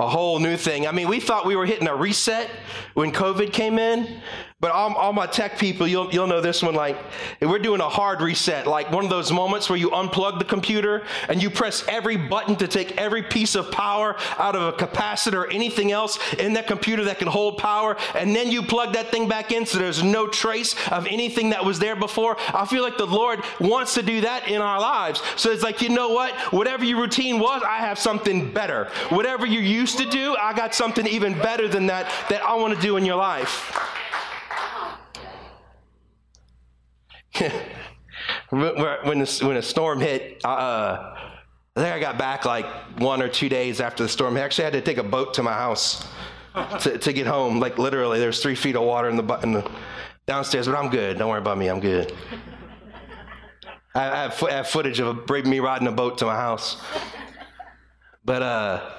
A 0.00 0.08
whole 0.08 0.38
new 0.38 0.56
thing. 0.56 0.86
I 0.86 0.92
mean, 0.92 1.08
we 1.08 1.20
thought 1.20 1.44
we 1.44 1.56
were 1.56 1.66
hitting 1.66 1.86
a 1.86 1.94
reset 1.94 2.48
when 2.94 3.12
COVID 3.12 3.52
came 3.52 3.78
in, 3.78 4.22
but 4.60 4.72
all, 4.72 4.94
all, 4.94 5.12
my 5.14 5.26
tech 5.26 5.58
people, 5.58 5.88
you'll, 5.88 6.12
you'll 6.12 6.26
know 6.26 6.42
this 6.42 6.62
one. 6.62 6.74
Like, 6.74 6.98
we're 7.40 7.58
doing 7.58 7.80
a 7.80 7.88
hard 7.88 8.20
reset, 8.20 8.66
like 8.66 8.90
one 8.92 9.04
of 9.04 9.10
those 9.10 9.32
moments 9.32 9.70
where 9.70 9.78
you 9.78 9.88
unplug 9.90 10.38
the 10.38 10.44
computer 10.44 11.02
and 11.30 11.42
you 11.42 11.48
press 11.48 11.82
every 11.88 12.18
button 12.18 12.56
to 12.56 12.68
take 12.68 12.96
every 12.98 13.22
piece 13.22 13.54
of 13.54 13.72
power 13.72 14.16
out 14.38 14.54
of 14.54 14.62
a 14.62 14.72
capacitor 14.76 15.44
or 15.44 15.50
anything 15.50 15.92
else 15.92 16.18
in 16.34 16.52
that 16.52 16.66
computer 16.66 17.04
that 17.04 17.18
can 17.18 17.28
hold 17.28 17.56
power, 17.56 17.96
and 18.14 18.36
then 18.36 18.50
you 18.50 18.62
plug 18.62 18.92
that 18.92 19.10
thing 19.10 19.28
back 19.28 19.50
in 19.50 19.64
so 19.64 19.78
there's 19.78 20.02
no 20.02 20.26
trace 20.26 20.74
of 20.90 21.06
anything 21.06 21.50
that 21.50 21.64
was 21.64 21.78
there 21.78 21.96
before. 21.96 22.36
I 22.48 22.66
feel 22.66 22.82
like 22.82 22.98
the 22.98 23.06
Lord 23.06 23.40
wants 23.60 23.94
to 23.94 24.02
do 24.02 24.20
that 24.20 24.46
in 24.46 24.60
our 24.60 24.78
lives. 24.78 25.22
So 25.36 25.50
it's 25.50 25.62
like, 25.62 25.80
you 25.80 25.88
know 25.88 26.10
what? 26.10 26.34
Whatever 26.52 26.84
your 26.84 27.00
routine 27.00 27.38
was, 27.38 27.62
I 27.66 27.78
have 27.78 27.98
something 27.98 28.52
better. 28.52 28.90
Whatever 29.08 29.46
you 29.46 29.60
used 29.60 29.96
to 29.98 30.04
do, 30.04 30.36
I 30.36 30.52
got 30.52 30.74
something 30.74 31.06
even 31.06 31.32
better 31.32 31.66
than 31.66 31.86
that 31.86 32.10
that 32.28 32.42
I 32.42 32.54
want 32.56 32.74
to 32.74 32.80
do 32.80 32.98
in 32.98 33.06
your 33.06 33.16
life. 33.16 33.89
when, 38.50 38.60
the, 38.60 39.40
when 39.42 39.56
a 39.56 39.62
storm 39.62 40.00
hit, 40.00 40.40
uh, 40.44 41.14
I 41.76 41.80
think 41.80 41.94
I 41.94 42.00
got 42.00 42.18
back 42.18 42.44
like 42.44 42.66
one 42.98 43.22
or 43.22 43.28
two 43.28 43.48
days 43.48 43.80
after 43.80 44.02
the 44.02 44.08
storm. 44.08 44.36
I 44.36 44.40
actually 44.40 44.64
had 44.64 44.72
to 44.74 44.80
take 44.80 44.98
a 44.98 45.02
boat 45.02 45.34
to 45.34 45.42
my 45.42 45.52
house 45.52 46.06
to, 46.80 46.98
to 46.98 47.12
get 47.12 47.26
home. 47.26 47.60
Like 47.60 47.78
literally, 47.78 48.18
there's 48.18 48.42
three 48.42 48.54
feet 48.54 48.76
of 48.76 48.82
water 48.82 49.08
in 49.08 49.16
the, 49.16 49.34
in 49.38 49.52
the 49.52 49.70
downstairs, 50.26 50.66
but 50.66 50.76
I'm 50.76 50.90
good. 50.90 51.18
Don't 51.18 51.30
worry 51.30 51.38
about 51.38 51.58
me. 51.58 51.68
I'm 51.68 51.80
good. 51.80 52.12
I, 53.94 54.10
I, 54.10 54.22
have, 54.22 54.42
I 54.42 54.52
have, 54.52 54.68
footage 54.68 55.00
of 55.00 55.28
me 55.28 55.60
riding 55.60 55.88
a 55.88 55.92
boat 55.92 56.18
to 56.18 56.26
my 56.26 56.36
house. 56.36 56.82
But 58.24 58.42
uh, 58.42 58.90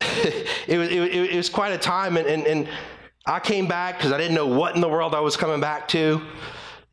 it, 0.00 0.78
was, 0.78 0.88
it, 0.88 1.02
it, 1.02 1.36
was 1.36 1.50
quite 1.50 1.72
a 1.72 1.78
time, 1.78 2.16
and, 2.16 2.26
and, 2.26 2.46
and 2.46 2.68
I 3.28 3.40
came 3.40 3.68
back 3.68 3.98
because 3.98 4.10
I 4.10 4.16
didn't 4.16 4.34
know 4.34 4.46
what 4.46 4.74
in 4.74 4.80
the 4.80 4.88
world 4.88 5.14
I 5.14 5.20
was 5.20 5.36
coming 5.36 5.60
back 5.60 5.86
to. 5.88 6.22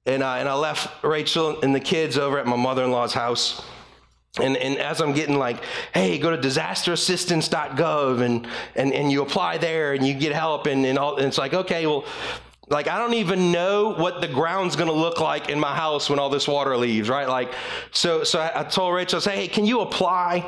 And, 0.06 0.22
uh, 0.22 0.36
and 0.36 0.50
I 0.50 0.54
left 0.54 1.04
Rachel 1.04 1.62
and 1.62 1.74
the 1.74 1.80
kids 1.80 2.18
over 2.18 2.38
at 2.38 2.46
my 2.46 2.58
mother 2.58 2.84
in 2.84 2.92
law's 2.92 3.14
house. 3.14 3.66
And, 4.42 4.58
and 4.58 4.78
as 4.78 5.00
I'm 5.00 5.14
getting 5.14 5.38
like, 5.38 5.64
hey, 5.94 6.20
go 6.20 6.30
to 6.30 6.38
disasterassistance.gov 6.38 8.22
and, 8.22 8.48
and, 8.76 8.94
and 8.94 9.10
you 9.10 9.22
apply 9.22 9.60
there 9.60 9.94
and 9.94 10.06
you 10.06 10.14
get 10.14 10.34
help. 10.34 10.68
And, 10.68 10.86
and, 10.86 11.00
all, 11.00 11.16
and 11.16 11.26
it's 11.26 11.38
like, 11.38 11.54
okay, 11.54 11.88
well, 11.88 12.04
like 12.68 12.90
I 12.90 12.98
don't 12.98 13.14
even 13.14 13.54
know 13.54 13.94
what 13.94 14.20
the 14.20 14.28
ground's 14.28 14.76
to 14.76 14.92
look 14.92 15.22
like 15.22 15.50
in 15.50 15.58
my 15.60 15.74
house 15.74 16.10
when 16.10 16.20
all 16.20 16.30
this 16.30 16.50
water 16.50 16.76
leaves, 16.76 17.08
right? 17.08 17.30
Like, 17.30 17.54
so 17.92 18.24
so 18.24 18.42
I, 18.42 18.62
I 18.62 18.64
told 18.64 18.94
Rachel, 18.94 19.18
I 19.18 19.20
said, 19.22 19.36
hey, 19.36 19.48
can 19.48 19.66
you 19.66 19.82
apply? 19.82 20.44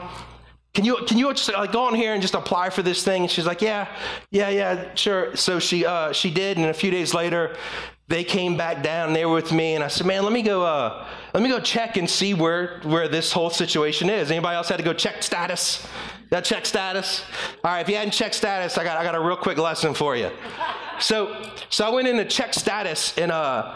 Can 0.78 0.86
you 0.86 0.98
can 1.08 1.18
you 1.18 1.34
just 1.34 1.52
like 1.52 1.72
go 1.72 1.86
on 1.86 1.96
here 1.96 2.14
and 2.14 2.22
just 2.22 2.36
apply 2.36 2.70
for 2.70 2.84
this 2.84 3.04
thing? 3.04 3.24
And 3.24 3.32
she's 3.32 3.48
like 3.48 3.64
yeah 3.64 3.88
yeah 4.30 4.50
yeah 4.50 4.94
sure. 4.94 5.36
So 5.36 5.58
she 5.58 5.84
uh, 5.88 6.12
she 6.12 6.30
did. 6.30 6.58
And 6.58 6.68
a 6.68 6.74
few 6.74 6.92
days 6.92 7.16
later 7.16 7.58
they 8.10 8.24
came 8.24 8.58
back 8.58 8.84
down. 8.84 9.12
They 9.12 9.26
were 9.26 9.34
with 9.34 9.52
me. 9.52 9.74
And 9.74 9.84
i 9.84 9.88
said 9.88 10.06
man 10.06 10.22
let 10.22 10.32
me 10.32 10.44
go 10.44 10.64
uh, 10.64 11.08
let 11.34 11.42
me 11.42 11.50
go 11.50 11.60
check 11.60 11.98
and 11.98 12.08
see 12.08 12.36
where 12.36 12.80
where 12.84 13.08
this 13.08 13.32
whole 13.32 13.50
situation 13.50 14.08
is. 14.08 14.30
Anybody 14.30 14.56
else 14.56 14.70
had 14.70 14.78
to 14.78 14.84
go 14.84 14.94
check 14.94 15.24
status? 15.24 15.84
That 16.30 16.46
check 16.46 16.64
status? 16.64 17.24
All 17.64 17.72
right 17.72 17.82
if 17.82 17.90
you 17.90 17.96
hadn't 17.96 18.12
checked 18.12 18.36
status 18.36 18.78
i 18.78 18.84
got 18.84 18.98
i 18.98 19.04
got 19.04 19.16
a 19.16 19.20
real 19.20 19.36
quick 19.36 19.58
lesson 19.58 19.96
for 19.96 20.16
you. 20.16 20.30
So 21.00 21.50
so 21.70 21.88
i 21.88 21.90
went 21.90 22.08
in 22.08 22.18
to 22.18 22.26
check 22.26 22.54
status 22.54 23.18
and 23.18 23.32
uh 23.32 23.74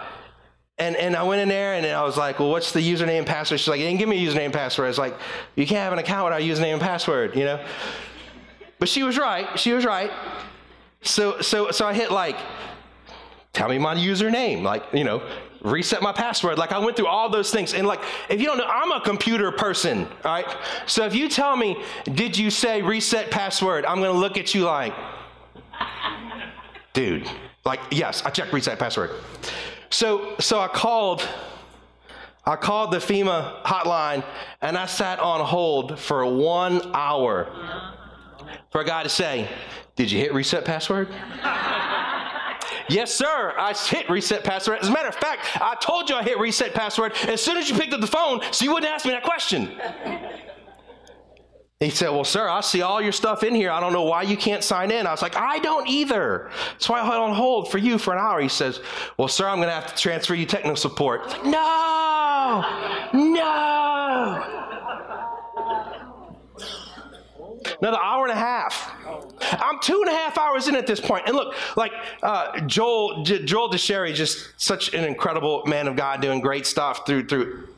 and, 0.77 0.95
and 0.95 1.15
I 1.15 1.23
went 1.23 1.41
in 1.41 1.49
there 1.49 1.73
and 1.75 1.85
I 1.85 2.03
was 2.03 2.17
like, 2.17 2.39
well, 2.39 2.49
what's 2.49 2.71
the 2.71 2.79
username 2.79 3.19
and 3.19 3.27
password? 3.27 3.59
She's 3.59 3.67
like, 3.67 3.79
you 3.79 3.85
didn't 3.85 3.99
give 3.99 4.09
me 4.09 4.25
a 4.25 4.31
username 4.31 4.45
and 4.45 4.53
password. 4.53 4.85
I 4.85 4.89
was 4.89 4.97
like, 4.97 5.15
you 5.55 5.67
can't 5.67 5.79
have 5.79 5.93
an 5.93 5.99
account 5.99 6.25
without 6.25 6.41
a 6.41 6.43
username 6.43 6.73
and 6.73 6.81
password, 6.81 7.35
you 7.35 7.43
know? 7.43 7.63
But 8.79 8.89
she 8.89 9.03
was 9.03 9.17
right. 9.17 9.59
She 9.59 9.73
was 9.73 9.85
right. 9.85 10.11
So, 11.03 11.41
so, 11.41 11.71
so 11.71 11.85
I 11.85 11.93
hit 11.93 12.11
like, 12.11 12.37
tell 13.53 13.69
me 13.69 13.77
my 13.77 13.95
username, 13.95 14.63
like, 14.63 14.83
you 14.93 15.03
know, 15.03 15.21
reset 15.63 16.01
my 16.01 16.11
password. 16.11 16.57
Like 16.57 16.71
I 16.71 16.79
went 16.79 16.97
through 16.97 17.07
all 17.07 17.29
those 17.29 17.51
things. 17.51 17.73
And 17.73 17.85
like, 17.85 18.01
if 18.29 18.39
you 18.39 18.47
don't 18.47 18.57
know, 18.57 18.65
I'm 18.65 18.91
a 18.91 19.01
computer 19.01 19.51
person, 19.51 20.07
all 20.25 20.33
right? 20.33 20.57
So 20.87 21.05
if 21.05 21.13
you 21.13 21.29
tell 21.29 21.55
me, 21.55 21.83
did 22.05 22.37
you 22.37 22.49
say 22.49 22.81
reset 22.81 23.29
password? 23.29 23.85
I'm 23.85 23.99
going 23.99 24.11
to 24.11 24.19
look 24.19 24.37
at 24.37 24.55
you 24.55 24.63
like, 24.63 24.93
dude, 26.93 27.29
like, 27.65 27.79
yes, 27.91 28.23
I 28.25 28.29
checked 28.29 28.53
reset 28.53 28.79
password. 28.79 29.11
So, 29.91 30.35
so 30.39 30.61
I 30.61 30.69
called, 30.69 31.27
I 32.45 32.55
called 32.55 32.91
the 32.91 32.97
FEMA 32.99 33.61
hotline 33.63 34.23
and 34.61 34.77
I 34.77 34.85
sat 34.85 35.19
on 35.19 35.45
hold 35.45 35.99
for 35.99 36.25
one 36.25 36.95
hour 36.95 37.93
for 38.71 38.79
a 38.79 38.85
guy 38.85 39.03
to 39.03 39.09
say, 39.09 39.49
Did 39.97 40.09
you 40.09 40.17
hit 40.17 40.33
reset 40.33 40.63
password? 40.63 41.09
yes, 42.89 43.13
sir, 43.13 43.53
I 43.57 43.73
hit 43.73 44.09
reset 44.09 44.45
password. 44.45 44.79
As 44.79 44.87
a 44.87 44.91
matter 44.93 45.09
of 45.09 45.15
fact, 45.15 45.45
I 45.55 45.75
told 45.81 46.09
you 46.09 46.15
I 46.15 46.23
hit 46.23 46.39
reset 46.39 46.73
password 46.73 47.11
as 47.27 47.41
soon 47.41 47.57
as 47.57 47.69
you 47.69 47.77
picked 47.77 47.93
up 47.93 47.99
the 47.99 48.07
phone 48.07 48.41
so 48.51 48.63
you 48.63 48.73
wouldn't 48.73 48.91
ask 48.91 49.05
me 49.05 49.11
that 49.11 49.23
question. 49.23 49.77
He 51.81 51.89
said, 51.89 52.09
Well, 52.11 52.23
sir, 52.23 52.47
I 52.47 52.61
see 52.61 52.83
all 52.83 53.01
your 53.01 53.11
stuff 53.11 53.41
in 53.43 53.55
here. 53.55 53.71
I 53.71 53.79
don't 53.79 53.91
know 53.91 54.03
why 54.03 54.21
you 54.21 54.37
can't 54.37 54.63
sign 54.63 54.91
in. 54.91 55.07
I 55.07 55.11
was 55.11 55.23
like, 55.23 55.35
I 55.35 55.57
don't 55.59 55.87
either. 55.87 56.51
That's 56.73 56.87
why 56.87 57.01
I 57.01 57.05
held 57.05 57.17
on 57.17 57.33
hold 57.33 57.71
for 57.71 57.79
you 57.79 57.97
for 57.97 58.13
an 58.13 58.19
hour. 58.19 58.39
He 58.39 58.49
says, 58.49 58.81
Well, 59.17 59.27
sir, 59.27 59.47
I'm 59.47 59.57
going 59.57 59.67
to 59.67 59.73
have 59.73 59.87
to 59.87 59.99
transfer 59.99 60.35
you 60.35 60.45
technical 60.45 60.75
support. 60.75 61.27
Like, 61.27 61.45
no, 61.45 63.09
no. 63.13 64.57
Another 67.79 67.99
hour 67.99 68.25
and 68.25 68.31
a 68.31 68.35
half. 68.35 68.95
I'm 69.53 69.79
two 69.79 70.01
and 70.01 70.09
a 70.09 70.13
half 70.13 70.37
hours 70.37 70.67
in 70.67 70.75
at 70.75 70.85
this 70.85 70.99
point. 70.99 71.23
And 71.25 71.35
look, 71.35 71.55
like 71.75 71.93
uh, 72.21 72.59
Joel, 72.61 73.23
J- 73.23 73.43
Joel 73.43 73.71
DeSherry, 73.71 74.13
just 74.13 74.49
such 74.57 74.93
an 74.93 75.03
incredible 75.03 75.63
man 75.65 75.87
of 75.87 75.95
God 75.95 76.21
doing 76.21 76.41
great 76.41 76.67
stuff 76.67 77.07
through 77.07 77.25
through 77.25 77.69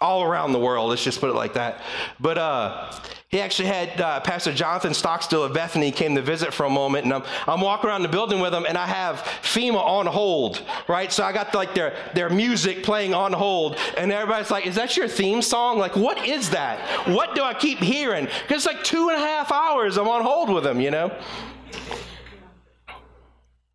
all 0.00 0.22
around 0.22 0.52
the 0.52 0.58
world. 0.58 0.90
Let's 0.90 1.04
just 1.04 1.20
put 1.20 1.30
it 1.30 1.34
like 1.34 1.54
that. 1.54 1.82
But 2.20 2.38
uh, 2.38 2.92
he 3.28 3.42
actually 3.42 3.68
had 3.68 4.00
uh, 4.00 4.20
Pastor 4.20 4.54
Jonathan 4.54 4.94
Stockstill 4.94 5.44
of 5.44 5.52
Bethany 5.52 5.92
came 5.92 6.14
to 6.14 6.22
visit 6.22 6.54
for 6.54 6.64
a 6.64 6.70
moment, 6.70 7.04
and 7.04 7.12
I'm, 7.12 7.22
I'm 7.46 7.60
walking 7.60 7.90
around 7.90 8.02
the 8.02 8.08
building 8.08 8.40
with 8.40 8.54
him, 8.54 8.64
and 8.64 8.78
I 8.78 8.86
have 8.86 9.16
FEMA 9.42 9.74
on 9.74 10.06
hold, 10.06 10.62
right? 10.88 11.12
So 11.12 11.22
I 11.22 11.32
got 11.32 11.54
like 11.54 11.74
their 11.74 11.94
their 12.14 12.30
music 12.30 12.82
playing 12.82 13.12
on 13.12 13.34
hold, 13.34 13.76
and 13.98 14.10
everybody's 14.10 14.50
like, 14.50 14.66
"Is 14.66 14.76
that 14.76 14.96
your 14.96 15.08
theme 15.08 15.42
song? 15.42 15.78
Like, 15.78 15.94
what 15.94 16.26
is 16.26 16.50
that? 16.50 17.06
What 17.06 17.34
do 17.34 17.42
I 17.42 17.52
keep 17.52 17.80
hearing?" 17.80 18.24
Because 18.24 18.64
it's 18.64 18.66
like 18.66 18.82
two 18.82 19.10
and 19.10 19.18
a 19.18 19.26
half 19.26 19.52
hours 19.52 19.98
I'm 19.98 20.08
on 20.08 20.22
hold 20.22 20.48
with 20.48 20.66
him, 20.66 20.80
you 20.80 20.90
know. 20.90 21.14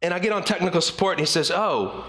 And 0.02 0.16
I 0.16 0.20
get 0.20 0.32
on 0.32 0.44
technical 0.44 0.82
support, 0.82 1.20
and 1.20 1.28
he 1.28 1.32
says, 1.32 1.52
"Oh." 1.52 2.06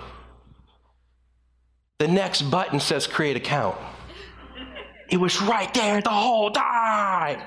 The 1.99 2.09
next 2.09 2.43
button 2.43 2.81
says 2.81 3.07
create 3.07 3.37
account. 3.37 3.77
It 5.15 5.21
was 5.21 5.41
right 5.41 5.73
there 5.73 6.01
the 6.01 6.11
whole 6.11 6.51
time. 6.51 7.41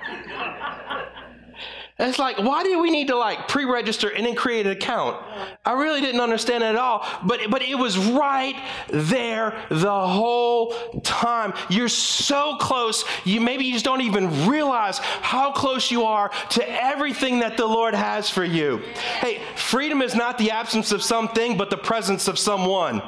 It's 1.99 2.17
like, 2.17 2.37
why 2.37 2.63
do 2.63 2.79
we 2.79 2.89
need 2.89 3.07
to 3.09 3.17
like 3.17 3.49
pre-register 3.49 4.07
and 4.07 4.25
then 4.25 4.35
create 4.35 4.65
an 4.65 4.71
account? 4.71 5.21
I 5.65 5.73
really 5.73 5.99
didn't 5.99 6.21
understand 6.21 6.63
it 6.63 6.67
at 6.67 6.75
all, 6.77 7.05
but 7.25 7.41
but 7.49 7.61
it 7.61 7.77
was 7.77 7.97
right 7.97 8.55
there 8.87 9.65
the 9.67 10.07
whole 10.07 11.01
time. 11.01 11.53
You're 11.69 11.89
so 11.89 12.55
close, 12.55 13.03
you 13.25 13.41
maybe 13.41 13.65
you 13.65 13.73
just 13.73 13.83
don't 13.83 13.99
even 13.99 14.47
realize 14.47 14.99
how 14.99 15.51
close 15.51 15.91
you 15.91 16.03
are 16.03 16.29
to 16.51 16.83
everything 16.83 17.39
that 17.39 17.57
the 17.57 17.65
Lord 17.65 17.93
has 17.93 18.29
for 18.29 18.45
you. 18.45 18.77
Hey, 19.19 19.41
freedom 19.57 20.01
is 20.01 20.15
not 20.15 20.37
the 20.37 20.51
absence 20.51 20.93
of 20.93 21.03
something, 21.03 21.57
but 21.57 21.69
the 21.69 21.77
presence 21.77 22.29
of 22.29 22.39
someone. 22.39 23.01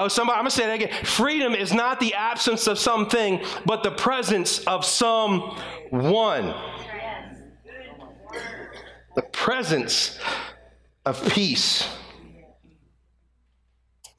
Oh, 0.00 0.06
somebody, 0.06 0.36
I'm 0.36 0.44
going 0.44 0.50
to 0.50 0.56
say 0.56 0.66
that 0.66 0.74
again. 0.76 1.04
Freedom 1.04 1.54
is 1.54 1.72
not 1.72 1.98
the 1.98 2.14
absence 2.14 2.68
of 2.68 2.78
something, 2.78 3.44
but 3.66 3.82
the 3.82 3.90
presence 3.90 4.60
of 4.60 4.84
someone. 4.84 6.54
The 9.16 9.22
presence 9.32 10.16
of 11.04 11.20
peace. 11.30 11.88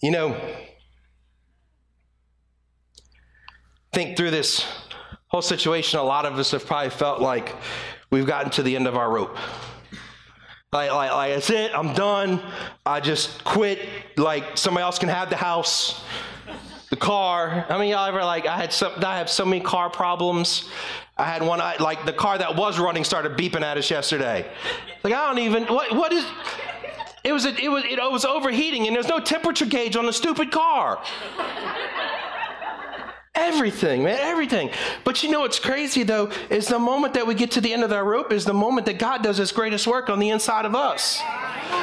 You 0.01 0.12
know, 0.12 0.41
think 3.93 4.17
through 4.17 4.31
this 4.31 4.65
whole 5.27 5.41
situation, 5.41 6.00
a 6.00 6.03
lot 6.03 6.25
of 6.25 6.38
us 6.38 6.51
have 6.51 6.65
probably 6.65 6.89
felt 6.89 7.21
like 7.21 7.55
we've 8.09 8.27
gotten 8.27 8.51
to 8.51 8.63
the 8.63 8.75
end 8.75 8.86
of 8.86 8.98
our 8.98 9.09
rope. 9.09 9.38
Like, 10.72 10.92
like, 10.92 11.12
like, 11.12 11.34
that's 11.34 11.50
it, 11.50 11.72
I'm 11.74 11.96
done. 11.96 12.40
I 12.86 13.00
just 13.00 13.44
quit. 13.44 13.80
Like, 14.18 14.56
somebody 14.56 14.84
else 14.84 15.00
can 15.00 15.10
have 15.10 15.32
the 15.32 15.36
house, 15.36 16.04
the 16.92 16.96
car. 16.96 17.66
I 17.70 17.80
mean, 17.80 17.90
y'all 17.90 18.06
ever, 18.06 18.24
like, 18.24 18.46
I 18.46 18.56
had 18.56 18.72
some, 18.72 18.94
I 19.04 19.18
have 19.18 19.32
so 19.32 19.46
many 19.46 19.64
car 19.64 19.90
problems. 19.90 20.70
I 21.18 21.26
had 21.26 21.42
one, 21.42 21.60
I, 21.60 21.78
like, 21.78 22.06
the 22.06 22.14
car 22.14 22.38
that 22.38 22.56
was 22.56 22.78
running 22.78 23.04
started 23.04 23.32
beeping 23.32 23.64
at 23.64 23.78
us 23.78 23.90
yesterday. 23.90 24.46
Like, 25.04 25.14
I 25.14 25.28
don't 25.28 25.40
even, 25.40 25.64
what, 25.66 25.92
what 25.96 26.14
is, 26.14 26.24
it 27.24 27.34
was, 27.34 27.46
a, 27.46 27.55
it 27.55 27.70
was, 27.70 27.84
it 27.86 27.98
was 28.00 28.24
overheating 28.24 28.86
and 28.86 28.96
there's 28.96 29.08
no 29.08 29.20
temperature 29.20 29.66
gauge 29.66 29.96
on 29.96 30.05
the 30.05 30.14
stupid 30.14 30.51
car. 30.51 31.03
Everything, 33.35 34.03
man, 34.03 34.18
everything. 34.20 34.72
But 35.03 35.22
you 35.22 35.29
know 35.29 35.42
what's 35.42 35.59
crazy 35.59 36.01
though 36.01 36.31
is 36.50 36.68
the 36.68 36.79
moment 36.79 37.13
that 37.13 37.27
we 37.27 37.35
get 37.35 37.51
to 37.51 37.61
the 37.61 37.72
end 37.72 37.83
of 37.83 37.92
that 37.92 38.03
rope 38.03 38.33
is 38.33 38.44
the 38.44 38.53
moment 38.53 38.87
that 38.87 38.98
God 38.98 39.22
does 39.22 39.37
his 39.37 39.51
greatest 39.51 39.85
work 39.85 40.09
on 40.09 40.18
the 40.18 40.29
inside 40.29 40.65
of 40.65 40.75
us. 40.75 41.22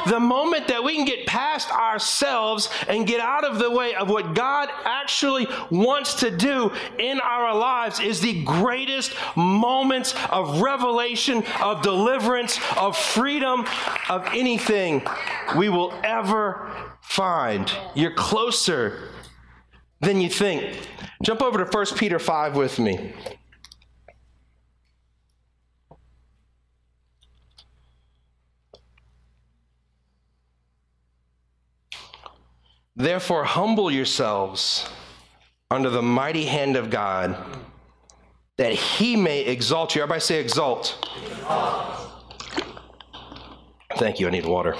The 0.09 0.19
moment 0.19 0.67
that 0.69 0.83
we 0.83 0.97
can 0.97 1.05
get 1.05 1.25
past 1.27 1.71
ourselves 1.71 2.69
and 2.89 3.07
get 3.07 3.21
out 3.21 3.45
of 3.45 3.59
the 3.59 3.71
way 3.71 3.95
of 3.95 4.09
what 4.09 4.35
God 4.35 4.69
actually 4.85 5.47
wants 5.71 6.15
to 6.15 6.37
do 6.37 6.73
in 6.99 7.21
our 7.21 7.55
lives 7.55 8.01
is 8.01 8.21
the 8.21 8.43
greatest 8.45 9.15
moments 9.37 10.15
of 10.31 10.61
revelation, 10.61 11.45
of 11.63 11.81
deliverance, 11.83 12.59
of 12.77 12.97
freedom, 12.97 13.65
of 14.09 14.27
anything 14.33 15.03
we 15.57 15.69
will 15.69 15.95
ever 16.03 16.73
find. 17.01 17.73
You're 17.95 18.15
closer 18.15 19.11
than 20.01 20.21
you 20.21 20.29
think. 20.29 20.89
Jump 21.23 21.43
over 21.43 21.65
to 21.65 21.71
1 21.71 21.87
Peter 21.97 22.19
5 22.19 22.57
with 22.57 22.79
me. 22.79 23.13
Therefore, 32.97 33.45
humble 33.45 33.91
yourselves 33.91 34.89
under 35.71 35.91
the 35.91 36.03
mighty 36.03 36.47
hand 36.47 36.77
of 36.77 36.89
God, 36.89 37.37
that 38.57 38.73
he 38.73 39.17
may 39.17 39.41
exalt 39.41 39.95
you. 39.95 40.03
Everybody 40.03 40.21
say, 40.21 40.41
exalt. 40.41 41.07
exalt. 41.27 41.97
Thank 43.97 44.19
you. 44.19 44.29
I 44.29 44.31
need 44.31 44.47
water. 44.47 44.75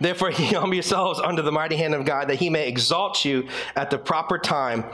Therefore, 0.00 0.30
humble 0.34 0.74
yourselves 0.74 1.20
under 1.20 1.42
the 1.42 1.52
mighty 1.52 1.76
hand 1.76 1.94
of 1.94 2.04
God, 2.04 2.28
that 2.28 2.36
he 2.36 2.50
may 2.50 2.68
exalt 2.68 3.24
you 3.24 3.48
at 3.76 3.90
the 3.90 3.98
proper 3.98 4.38
time, 4.38 4.84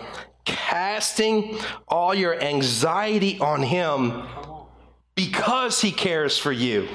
casting 0.45 1.59
all 1.89 2.15
your 2.15 2.41
anxiety 2.41 3.39
on 3.41 3.63
him 3.63 4.23
because 5.15 5.81
he 5.81 5.93
cares 5.93 6.39
for 6.39 6.53
you. 6.53 6.89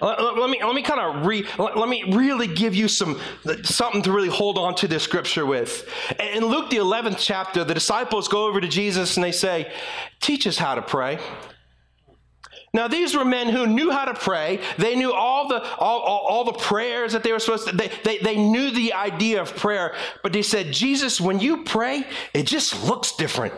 Let, 0.00 0.22
let, 0.22 0.48
me 0.48 0.62
let 0.62 0.74
me 0.74 0.82
kind 0.82 1.00
of 1.00 1.26
re 1.26 1.46
let, 1.58 1.76
let, 1.76 1.88
me 1.88 2.04
really 2.14 2.46
give 2.46 2.74
you 2.74 2.88
some 2.88 3.20
something 3.62 4.02
to 4.02 4.12
really 4.12 4.28
hold 4.28 4.56
on 4.56 4.74
to 4.76 4.88
this 4.88 5.02
scripture 5.02 5.44
with. 5.44 5.88
In 6.18 6.46
Luke 6.46 6.70
the 6.70 6.78
11th 6.78 7.18
chapter, 7.18 7.64
the 7.64 7.74
disciples 7.74 8.28
go 8.28 8.46
over 8.46 8.60
to 8.60 8.68
Jesus 8.68 9.16
and 9.16 9.24
they 9.24 9.32
say, 9.32 9.70
"Teach 10.20 10.46
us 10.46 10.56
how 10.56 10.74
to 10.74 10.82
pray." 10.82 11.18
Now, 12.74 12.88
these 12.88 13.16
were 13.16 13.24
men 13.24 13.48
who 13.48 13.68
knew 13.68 13.92
how 13.92 14.04
to 14.04 14.14
pray. 14.14 14.58
They 14.78 14.96
knew 14.96 15.12
all 15.12 15.46
the, 15.46 15.62
all, 15.78 16.00
all, 16.00 16.26
all, 16.26 16.44
the 16.44 16.52
prayers 16.52 17.12
that 17.12 17.22
they 17.22 17.30
were 17.30 17.38
supposed 17.38 17.68
to, 17.68 17.76
they, 17.76 17.88
they, 18.02 18.18
they 18.18 18.36
knew 18.36 18.72
the 18.72 18.92
idea 18.92 19.40
of 19.40 19.54
prayer. 19.54 19.94
But 20.24 20.32
they 20.32 20.42
said, 20.42 20.72
Jesus, 20.72 21.20
when 21.20 21.38
you 21.38 21.62
pray, 21.62 22.04
it 22.34 22.46
just 22.46 22.84
looks 22.84 23.12
different. 23.12 23.54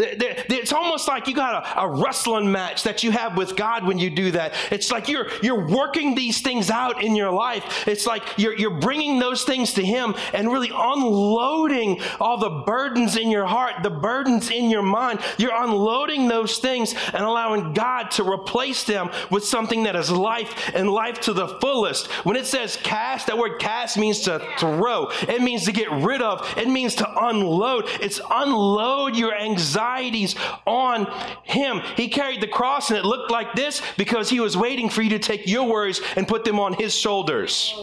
It's 0.00 0.72
almost 0.72 1.08
like 1.08 1.26
you 1.26 1.34
got 1.34 1.66
a, 1.66 1.80
a, 1.80 1.88
wrestling 1.88 2.52
match 2.52 2.84
that 2.84 3.02
you 3.02 3.10
have 3.10 3.36
with 3.36 3.56
God 3.56 3.84
when 3.84 3.98
you 3.98 4.10
do 4.10 4.30
that. 4.30 4.54
It's 4.70 4.92
like 4.92 5.08
you're, 5.08 5.26
you're 5.42 5.66
working 5.66 6.14
these 6.14 6.40
things 6.40 6.70
out 6.70 7.02
in 7.02 7.16
your 7.16 7.32
life. 7.32 7.88
It's 7.88 8.06
like 8.06 8.22
you're, 8.36 8.56
you're 8.56 8.78
bringing 8.78 9.18
those 9.18 9.42
things 9.42 9.72
to 9.72 9.84
Him 9.84 10.14
and 10.32 10.52
really 10.52 10.70
unloading 10.72 12.00
all 12.20 12.38
the 12.38 12.62
burdens 12.64 13.16
in 13.16 13.28
your 13.28 13.46
heart, 13.46 13.82
the 13.82 13.90
burdens 13.90 14.52
in 14.52 14.70
your 14.70 14.82
mind. 14.82 15.18
You're 15.36 15.60
unloading 15.64 16.28
those 16.28 16.58
things 16.58 16.94
and 17.12 17.24
allowing 17.24 17.72
God 17.72 18.12
to 18.12 18.22
replace 18.22 18.84
them 18.84 19.10
with 19.32 19.44
something 19.44 19.82
that 19.82 19.96
is 19.96 20.12
life 20.12 20.70
and 20.76 20.88
life 20.88 21.18
to 21.22 21.32
the 21.32 21.48
fullest. 21.60 22.06
When 22.24 22.36
it 22.36 22.46
says 22.46 22.78
cast, 22.84 23.26
that 23.26 23.36
word 23.36 23.58
cast 23.58 23.98
means 23.98 24.20
to 24.20 24.46
throw, 24.58 25.10
it 25.22 25.42
means 25.42 25.64
to 25.64 25.72
get 25.72 25.90
rid 25.90 26.22
of, 26.22 26.46
it 26.56 26.68
means 26.68 26.94
to 26.96 27.26
unload. 27.26 27.86
It's 28.00 28.20
unload 28.30 29.16
your 29.16 29.34
anxiety 29.34 29.87
anxieties 29.88 30.34
on 30.66 31.06
him. 31.44 31.80
He 31.96 32.08
carried 32.08 32.40
the 32.40 32.48
cross 32.48 32.90
and 32.90 32.98
it 32.98 33.04
looked 33.04 33.30
like 33.30 33.54
this 33.54 33.82
because 33.96 34.30
he 34.30 34.40
was 34.40 34.56
waiting 34.56 34.88
for 34.88 35.02
you 35.02 35.10
to 35.10 35.18
take 35.18 35.46
your 35.46 35.68
worries 35.68 36.00
and 36.16 36.26
put 36.26 36.44
them 36.44 36.58
on 36.58 36.72
his 36.74 36.94
shoulders. 36.94 37.74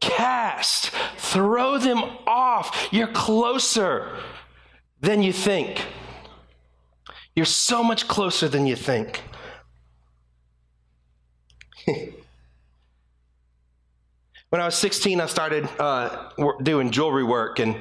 Cast, 0.00 0.90
throw 1.16 1.78
them 1.78 2.02
off. 2.26 2.88
You're 2.90 3.08
closer 3.08 4.16
than 5.00 5.22
you 5.22 5.32
think. 5.32 5.84
You're 7.34 7.46
so 7.46 7.82
much 7.82 8.06
closer 8.06 8.48
than 8.48 8.66
you 8.66 8.76
think. 8.76 9.22
when 11.86 12.12
I 14.52 14.66
was 14.66 14.76
16, 14.76 15.20
I 15.20 15.26
started 15.26 15.68
uh, 15.80 16.30
doing 16.62 16.90
jewelry 16.92 17.24
work, 17.24 17.58
and 17.58 17.76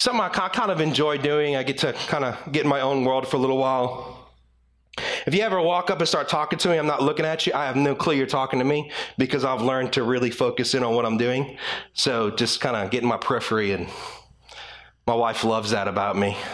something 0.00 0.20
I 0.20 0.48
kind 0.48 0.70
of 0.70 0.80
enjoy 0.80 1.18
doing. 1.18 1.56
I 1.56 1.62
get 1.62 1.78
to 1.78 1.92
kind 1.92 2.24
of 2.24 2.52
get 2.52 2.62
in 2.64 2.68
my 2.68 2.80
own 2.80 3.04
world 3.04 3.28
for 3.28 3.36
a 3.36 3.40
little 3.40 3.58
while. 3.58 4.16
If 5.26 5.34
you 5.34 5.42
ever 5.42 5.60
walk 5.60 5.90
up 5.90 5.98
and 5.98 6.08
start 6.08 6.28
talking 6.28 6.58
to 6.58 6.68
me, 6.68 6.78
I'm 6.78 6.86
not 6.86 7.02
looking 7.02 7.26
at 7.26 7.46
you. 7.46 7.52
I 7.54 7.66
have 7.66 7.76
no 7.76 7.94
clue 7.94 8.14
you're 8.14 8.26
talking 8.26 8.58
to 8.58 8.64
me 8.64 8.90
because 9.18 9.44
I've 9.44 9.60
learned 9.60 9.92
to 9.92 10.02
really 10.02 10.30
focus 10.30 10.74
in 10.74 10.82
on 10.82 10.94
what 10.94 11.04
I'm 11.04 11.18
doing. 11.18 11.58
So 11.92 12.30
just 12.30 12.60
kind 12.60 12.76
of 12.76 12.90
getting 12.90 13.08
my 13.08 13.18
periphery, 13.18 13.72
and 13.72 13.88
my 15.06 15.14
wife 15.14 15.44
loves 15.44 15.70
that 15.70 15.86
about 15.86 16.16
me. 16.16 16.36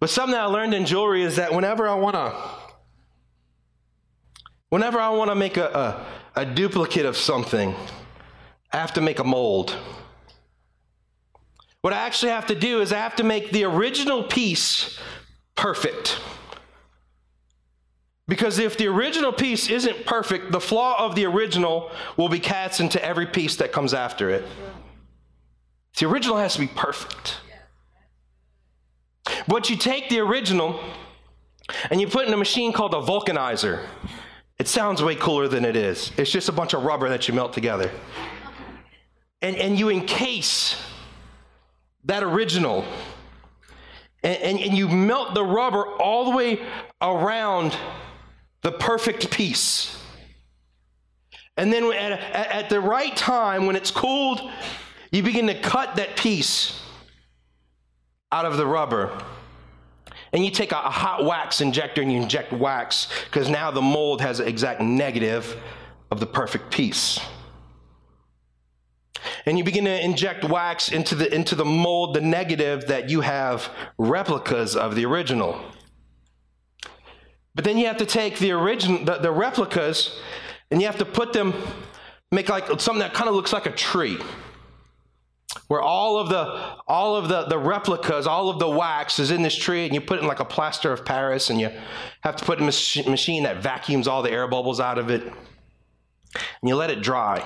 But 0.00 0.10
something 0.10 0.32
that 0.32 0.42
I 0.42 0.46
learned 0.46 0.74
in 0.74 0.86
jewelry 0.86 1.22
is 1.24 1.36
that 1.36 1.52
whenever 1.52 1.88
I 1.88 1.94
want 1.94 2.14
to, 2.14 2.32
whenever 4.68 5.00
I 5.00 5.08
want 5.08 5.30
to 5.30 5.34
make 5.34 5.56
a, 5.56 5.66
a, 6.36 6.42
a 6.42 6.46
duplicate 6.46 7.04
of 7.04 7.16
something, 7.16 7.74
I 8.72 8.76
have 8.76 8.92
to 8.92 9.00
make 9.00 9.18
a 9.18 9.24
mold. 9.24 9.76
What 11.88 11.96
I 11.96 12.00
actually 12.04 12.32
have 12.32 12.48
to 12.48 12.54
do 12.54 12.82
is 12.82 12.92
I 12.92 12.98
have 12.98 13.16
to 13.16 13.24
make 13.24 13.50
the 13.50 13.64
original 13.64 14.22
piece 14.22 14.98
perfect. 15.56 16.20
Because 18.26 18.58
if 18.58 18.76
the 18.76 18.88
original 18.88 19.32
piece 19.32 19.70
isn't 19.70 20.04
perfect, 20.04 20.52
the 20.52 20.60
flaw 20.60 21.02
of 21.02 21.14
the 21.14 21.24
original 21.24 21.90
will 22.18 22.28
be 22.28 22.40
cast 22.40 22.80
into 22.80 23.02
every 23.02 23.24
piece 23.24 23.56
that 23.56 23.72
comes 23.72 23.94
after 23.94 24.28
it. 24.28 24.44
The 25.98 26.04
original 26.04 26.36
has 26.36 26.52
to 26.56 26.60
be 26.60 26.66
perfect. 26.66 27.38
But 29.46 29.70
you 29.70 29.76
take 29.76 30.10
the 30.10 30.20
original 30.20 30.78
and 31.88 32.02
you 32.02 32.06
put 32.06 32.28
in 32.28 32.34
a 32.34 32.36
machine 32.36 32.70
called 32.70 32.92
a 32.92 33.00
vulcanizer. 33.00 33.86
It 34.58 34.68
sounds 34.68 35.02
way 35.02 35.14
cooler 35.14 35.48
than 35.48 35.64
it 35.64 35.74
is. 35.74 36.12
It's 36.18 36.30
just 36.30 36.50
a 36.50 36.52
bunch 36.52 36.74
of 36.74 36.82
rubber 36.82 37.08
that 37.08 37.28
you 37.28 37.32
melt 37.32 37.54
together. 37.54 37.90
And, 39.40 39.56
and 39.56 39.78
you 39.78 39.88
encase 39.88 40.76
that 42.08 42.22
original. 42.22 42.84
And, 44.22 44.42
and, 44.42 44.58
and 44.58 44.76
you 44.76 44.88
melt 44.88 45.34
the 45.34 45.44
rubber 45.44 45.86
all 45.86 46.24
the 46.30 46.36
way 46.36 46.60
around 47.00 47.76
the 48.62 48.72
perfect 48.72 49.30
piece. 49.30 49.96
And 51.56 51.72
then 51.72 51.84
at, 51.92 52.20
at, 52.32 52.70
the 52.70 52.80
right 52.80 53.16
time, 53.16 53.66
when 53.66 53.76
it's 53.76 53.90
cooled, 53.90 54.40
you 55.10 55.22
begin 55.22 55.46
to 55.46 55.60
cut 55.60 55.96
that 55.96 56.16
piece 56.16 56.80
out 58.32 58.44
of 58.44 58.56
the 58.56 58.66
rubber. 58.66 59.22
And 60.32 60.44
you 60.44 60.50
take 60.50 60.72
a, 60.72 60.76
a 60.76 60.90
hot 60.90 61.24
wax 61.24 61.60
injector 61.60 62.02
and 62.02 62.12
you 62.12 62.20
inject 62.20 62.52
wax 62.52 63.08
because 63.24 63.48
now 63.48 63.70
the 63.70 63.82
mold 63.82 64.20
has 64.20 64.40
an 64.40 64.48
exact 64.48 64.80
negative 64.80 65.56
of 66.10 66.20
the 66.20 66.26
perfect 66.26 66.70
piece. 66.70 67.20
And 69.46 69.58
you 69.58 69.64
begin 69.64 69.84
to 69.84 70.04
inject 70.04 70.44
wax 70.44 70.90
into 70.90 71.14
the, 71.14 71.32
into 71.34 71.54
the 71.54 71.64
mold, 71.64 72.14
the 72.14 72.20
negative, 72.20 72.86
that 72.88 73.08
you 73.10 73.20
have 73.20 73.70
replicas 73.96 74.76
of 74.76 74.94
the 74.94 75.04
original. 75.04 75.60
But 77.54 77.64
then 77.64 77.78
you 77.78 77.86
have 77.86 77.96
to 77.98 78.06
take 78.06 78.38
the 78.38 78.52
original, 78.52 79.04
the, 79.04 79.18
the 79.18 79.32
replicas, 79.32 80.18
and 80.70 80.80
you 80.80 80.86
have 80.86 80.98
to 80.98 81.04
put 81.04 81.32
them, 81.32 81.54
make 82.30 82.48
like 82.48 82.66
something 82.80 83.00
that 83.00 83.14
kind 83.14 83.28
of 83.28 83.34
looks 83.34 83.52
like 83.52 83.66
a 83.66 83.72
tree 83.72 84.18
where 85.68 85.80
all 85.80 86.18
of 86.18 86.28
the 86.28 86.76
all 86.86 87.16
of 87.16 87.28
the, 87.28 87.44
the 87.44 87.58
replicas 87.58 88.26
all 88.26 88.48
of 88.48 88.58
the 88.58 88.68
wax 88.68 89.18
is 89.18 89.30
in 89.30 89.42
this 89.42 89.56
tree 89.56 89.84
and 89.84 89.94
you 89.94 90.00
put 90.00 90.18
it 90.18 90.22
in 90.22 90.28
like 90.28 90.40
a 90.40 90.44
plaster 90.44 90.92
of 90.92 91.04
paris 91.04 91.50
and 91.50 91.60
you 91.60 91.70
have 92.20 92.36
to 92.36 92.44
put 92.44 92.60
a 92.60 92.62
mach- 92.62 93.06
machine 93.06 93.42
that 93.42 93.62
vacuums 93.62 94.06
all 94.06 94.22
the 94.22 94.30
air 94.30 94.46
bubbles 94.46 94.78
out 94.78 94.98
of 94.98 95.10
it 95.10 95.22
and 95.22 95.34
you 96.62 96.74
let 96.74 96.90
it 96.90 97.02
dry 97.02 97.40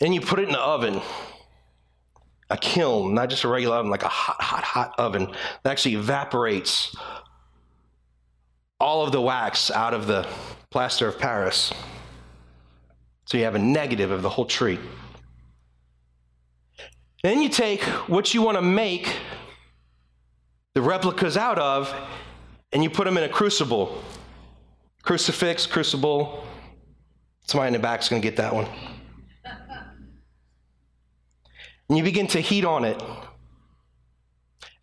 and 0.00 0.14
you 0.14 0.20
put 0.20 0.38
it 0.38 0.44
in 0.44 0.52
the 0.52 0.60
oven 0.60 1.00
a 2.50 2.56
kiln 2.56 3.14
not 3.14 3.28
just 3.28 3.44
a 3.44 3.48
regular 3.48 3.76
oven 3.76 3.90
like 3.90 4.02
a 4.02 4.08
hot 4.08 4.40
hot 4.40 4.62
hot 4.62 4.94
oven 4.98 5.26
that 5.62 5.70
actually 5.70 5.94
evaporates 5.94 6.94
all 8.78 9.04
of 9.04 9.12
the 9.12 9.20
wax 9.20 9.70
out 9.70 9.94
of 9.94 10.06
the 10.06 10.26
plaster 10.70 11.08
of 11.08 11.18
paris 11.18 11.72
so 13.24 13.36
you 13.36 13.44
have 13.44 13.54
a 13.54 13.58
negative 13.58 14.10
of 14.10 14.22
the 14.22 14.28
whole 14.28 14.44
tree 14.44 14.78
then 17.22 17.42
you 17.42 17.48
take 17.48 17.82
what 18.08 18.32
you 18.34 18.42
want 18.42 18.56
to 18.56 18.62
make 18.62 19.16
the 20.74 20.82
replicas 20.82 21.36
out 21.36 21.58
of 21.58 21.92
and 22.72 22.82
you 22.82 22.90
put 22.90 23.04
them 23.04 23.16
in 23.16 23.24
a 23.24 23.28
crucible. 23.28 24.02
Crucifix, 25.02 25.66
crucible. 25.66 26.44
Somebody 27.46 27.68
in 27.68 27.72
the 27.72 27.78
back 27.78 28.02
is 28.02 28.08
going 28.08 28.20
to 28.20 28.28
get 28.28 28.36
that 28.36 28.54
one. 28.54 28.66
And 31.88 31.98
you 31.98 32.04
begin 32.04 32.26
to 32.28 32.40
heat 32.40 32.64
on 32.64 32.84
it. 32.84 33.00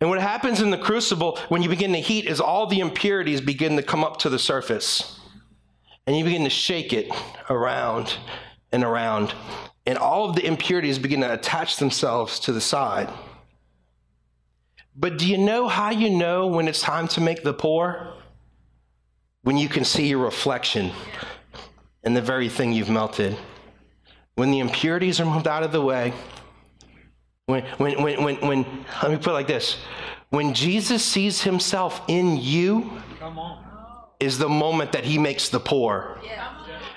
And 0.00 0.10
what 0.10 0.20
happens 0.20 0.60
in 0.60 0.70
the 0.70 0.78
crucible 0.78 1.38
when 1.48 1.62
you 1.62 1.68
begin 1.68 1.92
to 1.92 2.00
heat 2.00 2.26
is 2.26 2.40
all 2.40 2.66
the 2.66 2.80
impurities 2.80 3.40
begin 3.40 3.76
to 3.76 3.82
come 3.82 4.04
up 4.04 4.18
to 4.18 4.28
the 4.28 4.38
surface. 4.38 5.18
And 6.06 6.16
you 6.16 6.24
begin 6.24 6.44
to 6.44 6.50
shake 6.50 6.92
it 6.92 7.10
around 7.48 8.14
and 8.72 8.84
around 8.84 9.34
and 9.86 9.98
all 9.98 10.28
of 10.28 10.36
the 10.36 10.46
impurities 10.46 10.98
begin 10.98 11.20
to 11.20 11.32
attach 11.32 11.76
themselves 11.76 12.40
to 12.40 12.52
the 12.52 12.60
side. 12.60 13.10
But 14.96 15.18
do 15.18 15.26
you 15.26 15.38
know 15.38 15.68
how 15.68 15.90
you 15.90 16.10
know 16.10 16.46
when 16.46 16.68
it's 16.68 16.80
time 16.80 17.08
to 17.08 17.20
make 17.20 17.42
the 17.42 17.52
pour? 17.52 18.14
When 19.42 19.58
you 19.58 19.68
can 19.68 19.84
see 19.84 20.06
your 20.06 20.20
reflection 20.20 20.92
in 22.02 22.14
the 22.14 22.22
very 22.22 22.48
thing 22.48 22.72
you've 22.72 22.88
melted. 22.88 23.36
When 24.36 24.50
the 24.50 24.60
impurities 24.60 25.20
are 25.20 25.26
moved 25.26 25.46
out 25.46 25.62
of 25.62 25.72
the 25.72 25.82
way. 25.82 26.14
When, 27.46 27.62
when, 27.76 28.02
when, 28.02 28.22
when, 28.22 28.36
when 28.36 28.86
let 29.02 29.10
me 29.10 29.16
put 29.18 29.28
it 29.28 29.32
like 29.32 29.46
this 29.46 29.76
when 30.30 30.52
Jesus 30.54 31.04
sees 31.04 31.42
himself 31.42 32.02
in 32.08 32.36
you, 32.36 32.90
is 34.18 34.38
the 34.38 34.48
moment 34.48 34.92
that 34.92 35.04
he 35.04 35.18
makes 35.18 35.48
the 35.48 35.60
pour. 35.60 36.18
Yeah. 36.24 36.50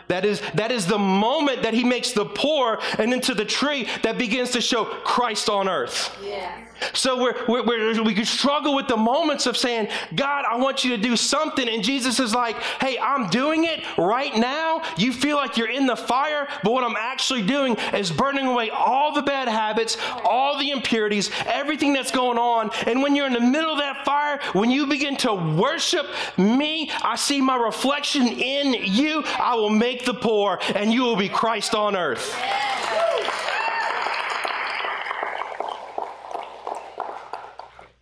That 0.07 0.23
is, 0.23 0.41
that 0.53 0.71
is 0.71 0.86
the 0.86 0.97
moment 0.97 1.63
that 1.63 1.73
he 1.73 1.83
makes 1.83 2.13
the 2.13 2.25
pour 2.25 2.79
and 2.97 3.13
into 3.13 3.33
the 3.33 3.43
tree 3.43 3.88
that 4.03 4.17
begins 4.17 4.51
to 4.51 4.62
show 4.62 4.86
Christ 4.86 5.49
on 5.49 5.67
earth. 5.67 6.17
Yeah. 6.23 6.65
So 6.94 7.22
we're, 7.22 7.46
we're, 7.48 7.66
we're, 7.66 8.04
we 8.04 8.13
can 8.13 8.26
struggle 8.26 8.76
with 8.76 8.88
the 8.88 8.98
moments 8.98 9.46
of 9.46 9.58
saying, 9.58 9.90
God, 10.16 10.46
I 10.50 10.58
want 10.58 10.84
you 10.84 10.96
to 10.96 11.02
do 11.02 11.16
something. 11.16 11.68
And 11.68 11.84
Jesus 11.84 12.20
is 12.20 12.34
like, 12.34 12.58
hey, 12.82 12.98
I'm 13.00 13.30
doing 13.30 13.66
it 13.66 13.84
right 13.98 14.36
now. 14.36 14.82
You 14.98 15.13
feel 15.13 15.38
like 15.38 15.58
you're 15.58 15.70
in 15.70 15.86
the 15.86 15.96
fire, 15.96 16.48
but 16.63 16.72
what 16.72 16.84
I'm 16.84 16.96
actually 16.98 17.44
doing 17.44 17.76
is 17.94 18.12
burning 18.12 18.48
away 18.48 18.70
all 18.70 19.13
the 19.13 19.22
bad 19.22 19.48
habits, 19.48 19.98
all 20.24 20.58
the 20.60 20.72
impurities, 20.72 21.32
everything 21.46 21.94
that's 21.94 22.12
going 22.12 22.38
on. 22.38 22.72
And 22.86 23.02
when 23.02 23.16
you're 23.16 23.28
in 23.28 23.34
the 23.34 23.40
middle 23.40 23.72
of 23.72 23.80
that 23.80 24.06
fire, 24.06 24.40
when 24.54 24.72
you 24.72 24.88
begin 24.88 25.18
to 25.18 25.34
worship 25.34 26.08
me, 26.38 26.92
I 27.02 27.16
see 27.16 27.42
my 27.42 27.56
reflection 27.56 28.28
in 28.28 28.74
you. 28.74 29.24
I 29.40 29.56
will 29.56 29.70
make 29.70 30.06
the 30.06 30.13
pour, 30.13 30.60
and 30.76 30.94
you 30.94 31.04
will 31.04 31.16
be 31.16 31.30
Christ 31.30 31.76
on 31.76 31.96
earth. 31.96 32.36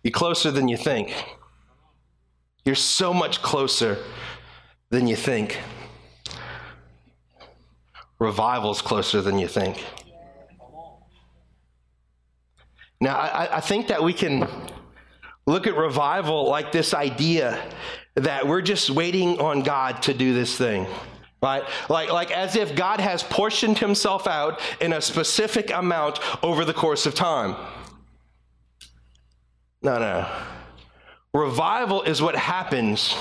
You're 0.06 0.12
closer 0.12 0.52
than 0.52 0.68
you 0.68 0.76
think. 0.76 1.12
You're 2.64 2.76
so 2.76 3.12
much 3.12 3.42
closer 3.42 3.98
than 4.88 5.08
you 5.08 5.16
think. 5.16 5.58
Revival's 8.20 8.80
closer 8.80 9.20
than 9.20 9.40
you 9.40 9.48
think. 9.48 9.84
Now, 13.00 13.16
I, 13.16 13.56
I, 13.56 13.60
think 13.60 13.88
that 13.88 14.00
we 14.00 14.12
can 14.12 14.48
look 15.44 15.66
at 15.66 15.76
revival 15.76 16.48
like 16.48 16.70
this 16.70 16.94
idea 16.94 17.60
that 18.14 18.46
we're 18.46 18.62
just 18.62 18.90
waiting 18.90 19.40
on 19.40 19.62
God 19.64 20.02
to 20.02 20.14
do 20.14 20.32
this 20.32 20.56
thing. 20.56 20.86
Right? 21.42 21.64
Like, 21.88 22.12
like 22.12 22.30
as 22.30 22.54
if 22.54 22.76
God 22.76 23.00
has 23.00 23.24
portioned 23.24 23.78
himself 23.78 24.28
out 24.28 24.60
in 24.80 24.92
a 24.92 25.00
specific 25.00 25.72
amount 25.72 26.20
over 26.44 26.64
the 26.64 26.74
course 26.74 27.06
of 27.06 27.16
time. 27.16 27.56
No, 29.82 29.98
no. 29.98 30.28
Revival 31.32 32.02
is 32.02 32.22
what 32.22 32.34
happens 32.34 33.14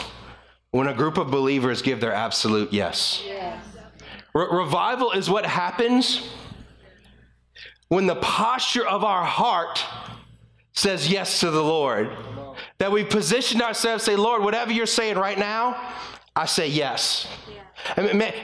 when 0.71 0.87
a 0.87 0.93
group 0.93 1.17
of 1.17 1.29
believers 1.31 1.81
give 1.81 1.99
their 1.99 2.13
absolute 2.13 2.71
yes. 2.73 3.21
yes. 3.25 3.63
Re- 4.33 4.47
revival 4.51 5.11
is 5.11 5.29
what 5.29 5.45
happens 5.45 6.29
when 7.87 8.05
the 8.05 8.15
posture 8.15 8.85
of 8.85 9.03
our 9.03 9.23
heart 9.23 9.83
says 10.73 11.09
yes 11.09 11.39
to 11.39 11.51
the 11.51 11.63
Lord. 11.63 12.09
That 12.77 12.91
we 12.91 13.03
position 13.03 13.61
ourselves, 13.61 14.03
say, 14.03 14.15
Lord, 14.15 14.43
whatever 14.43 14.71
you're 14.71 14.85
saying 14.85 15.17
right 15.17 15.37
now, 15.37 15.93
I 16.35 16.45
say 16.45 16.67
yes. 16.67 17.27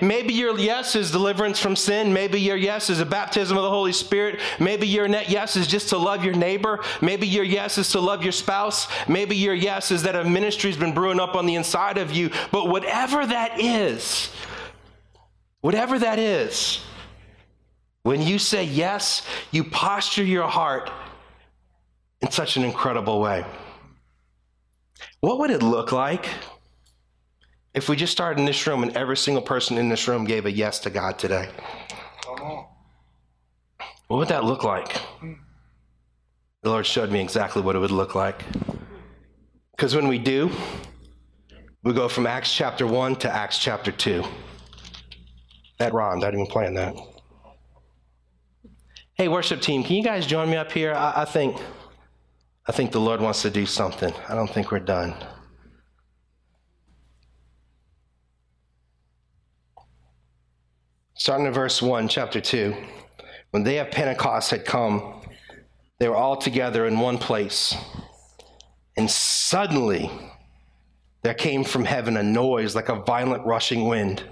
Maybe 0.02 0.34
your 0.34 0.58
yes 0.60 0.96
is 0.96 1.12
deliverance 1.12 1.60
from 1.60 1.76
sin. 1.76 2.14
Maybe 2.14 2.40
your 2.40 2.58
yes 2.58 2.90
is 2.90 3.00
a 3.00 3.06
baptism 3.06 3.58
of 3.58 3.64
the 3.64 3.70
Holy 3.70 3.92
Spirit. 3.92 4.40
Maybe 4.60 4.88
your 4.88 5.08
net 5.08 5.30
yes 5.30 5.56
is 5.56 5.68
just 5.68 5.90
to 5.90 5.98
love 5.98 6.24
your 6.24 6.36
neighbor. 6.36 6.80
Maybe 7.02 7.28
your 7.28 7.44
yes 7.44 7.78
is 7.78 7.90
to 7.92 8.00
love 8.00 8.24
your 8.24 8.32
spouse. 8.32 8.88
Maybe 9.08 9.36
your 9.36 9.56
yes 9.56 9.92
is 9.92 10.04
that 10.04 10.16
a 10.16 10.24
ministry's 10.24 10.78
been 10.78 10.94
brewing 10.94 11.20
up 11.20 11.36
on 11.36 11.46
the 11.46 11.56
inside 11.56 11.98
of 11.98 12.12
you. 12.12 12.30
But 12.52 12.68
whatever 12.68 13.26
that 13.26 13.60
is, 13.60 14.30
whatever 15.62 15.98
that 16.00 16.20
is, 16.20 16.82
when 18.04 18.22
you 18.22 18.40
say 18.40 18.64
yes, 18.64 19.26
you 19.52 19.64
posture 19.64 20.24
your 20.24 20.48
heart 20.48 20.90
in 22.22 22.32
such 22.32 22.58
an 22.58 22.64
incredible 22.64 23.20
way. 23.20 23.46
What 25.20 25.40
would 25.40 25.52
it 25.52 25.64
look 25.64 25.92
like? 25.92 26.28
If 27.74 27.88
we 27.88 27.96
just 27.96 28.12
started 28.12 28.40
in 28.40 28.46
this 28.46 28.68
room 28.68 28.84
and 28.84 28.96
every 28.98 29.16
single 29.16 29.42
person 29.42 29.78
in 29.78 29.88
this 29.88 30.08
room 30.08 30.26
gave 30.26 30.46
a 30.46 30.52
yes 30.52 30.80
to 30.80 30.90
God 30.90 31.18
today, 31.18 31.50
what 34.08 34.18
would 34.18 34.28
that 34.28 34.44
look 34.44 34.64
like? 34.64 35.02
The 36.64 36.70
Lord 36.70 36.86
showed 36.86 37.12
me 37.12 37.22
exactly 37.22 37.62
what 37.62 37.76
it 37.76 37.80
would 37.80 37.92
look 37.92 38.14
like. 38.14 38.44
Because 39.72 39.96
when 39.96 40.08
we 40.10 40.20
do, 40.20 40.52
we 41.84 41.94
go 41.94 42.10
from 42.10 42.28
Acts 42.28 42.54
chapter 42.54 42.86
1 42.86 43.16
to 43.18 43.34
Acts 43.34 43.58
chapter 43.58 43.92
2. 43.92 44.24
That 45.80 45.94
rhymed. 45.94 46.24
I 46.24 46.28
didn't 46.28 46.42
even 46.42 46.52
plan 46.52 46.74
that. 46.76 46.96
Hey, 49.16 49.28
worship 49.28 49.62
team, 49.62 49.84
can 49.84 49.96
you 49.96 50.04
guys 50.04 50.28
join 50.28 50.50
me 50.50 50.58
up 50.58 50.72
here? 50.72 50.94
I, 50.94 51.22
I 51.22 51.26
think 51.26 51.58
I 52.68 52.72
think 52.72 52.92
the 52.92 53.00
Lord 53.00 53.22
wants 53.22 53.42
to 53.42 53.50
do 53.50 53.66
something. 53.66 54.14
I 54.30 54.36
don't 54.36 54.50
think 54.50 54.72
we're 54.72 54.80
done. 54.80 55.16
Starting 61.22 61.46
in 61.46 61.54
verse 61.54 61.84
1, 61.84 62.08
chapter 62.08 62.42
2. 62.42 62.76
When 63.52 63.62
the 63.62 63.70
day 63.70 63.78
of 63.78 63.92
Pentecost 63.92 64.50
had 64.50 64.66
come, 64.66 65.22
they 66.00 66.10
were 66.10 66.16
all 66.16 66.36
together 66.36 66.88
in 66.88 67.00
one 67.00 67.20
place. 67.20 67.76
And 68.98 69.08
suddenly 69.08 70.10
there 71.22 71.36
came 71.36 71.64
from 71.64 71.86
heaven 71.86 72.18
a 72.18 72.24
noise 72.24 72.74
like 72.74 72.90
a 72.90 73.04
violent 73.04 73.46
rushing 73.46 73.88
wind, 73.88 74.24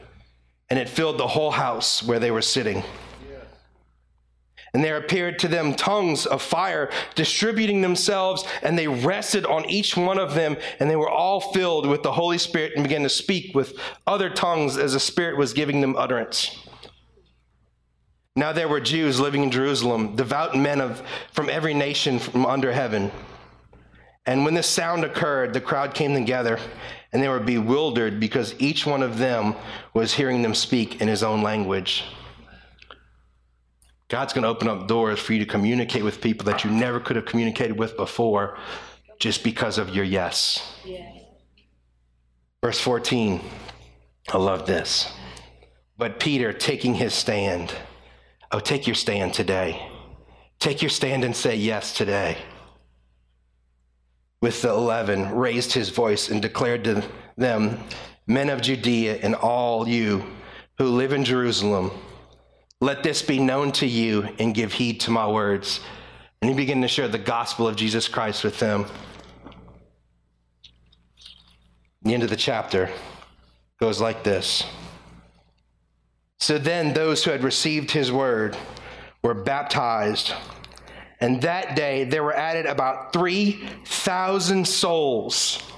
and 0.72 0.80
it 0.80 0.90
filled 0.90 1.20
the 1.20 1.28
whole 1.28 1.52
house 1.52 2.02
where 2.02 2.18
they 2.18 2.32
were 2.32 2.42
sitting. 2.42 2.82
And 4.74 4.84
there 4.84 4.98
appeared 4.98 5.38
to 5.40 5.48
them 5.48 5.76
tongues 5.76 6.26
of 6.26 6.42
fire 6.42 6.90
distributing 7.14 7.82
themselves, 7.82 8.44
and 8.64 8.76
they 8.76 8.88
rested 8.88 9.46
on 9.46 9.70
each 9.70 9.96
one 9.96 10.18
of 10.18 10.34
them, 10.34 10.58
and 10.80 10.90
they 10.90 10.96
were 10.96 11.08
all 11.08 11.40
filled 11.40 11.86
with 11.86 12.02
the 12.02 12.14
Holy 12.14 12.40
Spirit 12.40 12.72
and 12.74 12.82
began 12.82 13.04
to 13.04 13.10
speak 13.10 13.54
with 13.54 13.78
other 14.08 14.32
tongues 14.32 14.76
as 14.76 14.94
the 14.94 15.00
Spirit 15.00 15.38
was 15.38 15.54
giving 15.54 15.82
them 15.82 15.96
utterance. 15.96 16.66
Now 18.36 18.52
there 18.54 18.68
were 18.68 18.80
Jews 18.80 19.20
living 19.20 19.44
in 19.44 19.52
Jerusalem, 19.52 20.16
devout 20.16 20.56
men 20.56 20.82
of, 20.82 21.02
from 21.32 21.50
every 21.50 21.74
nation 21.74 22.20
from 22.20 22.46
under 22.46 22.72
heaven. 22.72 23.12
And 24.26 24.46
when 24.46 24.54
this 24.54 24.68
sound 24.68 25.04
occurred, 25.04 25.54
the 25.54 25.62
crowd 25.62 25.94
came 25.94 26.14
together, 26.14 26.60
and 27.12 27.22
they 27.22 27.28
were 27.28 27.40
bewildered 27.40 28.20
because 28.20 28.54
each 28.60 28.86
one 28.86 29.02
of 29.02 29.18
them 29.18 29.56
was 29.94 30.14
hearing 30.14 30.42
them 30.42 30.54
speak 30.54 31.02
in 31.02 31.08
his 31.08 31.24
own 31.24 31.42
language. 31.42 32.04
God's 34.08 34.34
going 34.34 34.44
to 34.44 34.50
open 34.50 34.68
up 34.68 34.88
doors 34.88 35.20
for 35.20 35.34
you 35.34 35.40
to 35.40 35.46
communicate 35.46 36.04
with 36.04 36.22
people 36.22 36.46
that 36.46 36.64
you 36.64 36.72
never 36.72 37.00
could 37.00 37.16
have 37.16 37.26
communicated 37.26 37.78
with 37.78 37.96
before 37.96 38.58
just 39.20 39.44
because 39.44 39.78
of 39.78 39.96
your 39.96 40.06
yes. 40.06 40.76
Verse 42.64 42.80
14, 42.80 43.42
I 44.30 44.38
love 44.38 44.66
this. 44.66 45.12
But 45.98 46.20
Peter, 46.20 46.54
taking 46.54 46.96
his 46.96 47.14
stand, 47.14 47.74
oh, 48.52 48.60
take 48.60 48.88
your 48.88 48.96
stand 48.96 49.34
today. 49.34 49.90
Take 50.60 50.82
your 50.82 50.90
stand 50.90 51.24
and 51.24 51.36
say 51.36 51.56
yes 51.56 51.96
today. 51.96 52.38
With 54.42 54.62
the 54.62 54.70
eleven, 54.70 55.36
raised 55.36 55.74
his 55.74 55.90
voice 55.90 56.30
and 56.30 56.42
declared 56.42 56.84
to 56.86 57.04
them, 57.38 57.80
Men 58.28 58.50
of 58.50 58.62
Judea 58.62 59.20
and 59.22 59.36
all 59.36 59.88
you 59.88 60.24
who 60.78 60.86
live 60.86 61.14
in 61.14 61.26
Jerusalem, 61.26 61.92
let 62.80 63.04
this 63.04 63.22
be 63.22 63.40
known 63.40 63.72
to 63.74 63.86
you 63.86 64.30
and 64.40 64.56
give 64.56 64.72
heed 64.74 65.00
to 65.02 65.12
my 65.12 65.28
words. 65.28 65.82
And 66.42 66.50
he 66.50 66.56
began 66.56 66.82
to 66.82 66.88
share 66.88 67.10
the 67.10 67.18
gospel 67.18 67.68
of 67.68 67.76
Jesus 67.76 68.08
Christ 68.08 68.44
with 68.44 68.60
them. 68.60 68.86
The 72.04 72.14
end 72.14 72.24
of 72.24 72.30
the 72.30 72.38
chapter 72.38 72.90
goes 73.80 74.00
like 74.00 74.24
this. 74.24 74.64
So 76.40 76.58
then 76.58 76.94
those 76.94 77.24
who 77.24 77.32
had 77.32 77.44
received 77.44 77.92
his 77.92 78.12
word 78.12 78.58
were 79.22 79.34
baptized. 79.34 80.34
And 81.20 81.42
that 81.42 81.76
day 81.76 82.06
there 82.06 82.24
were 82.24 82.34
added 82.34 82.66
about 82.66 83.12
3,000 83.12 84.66
souls 84.68 85.69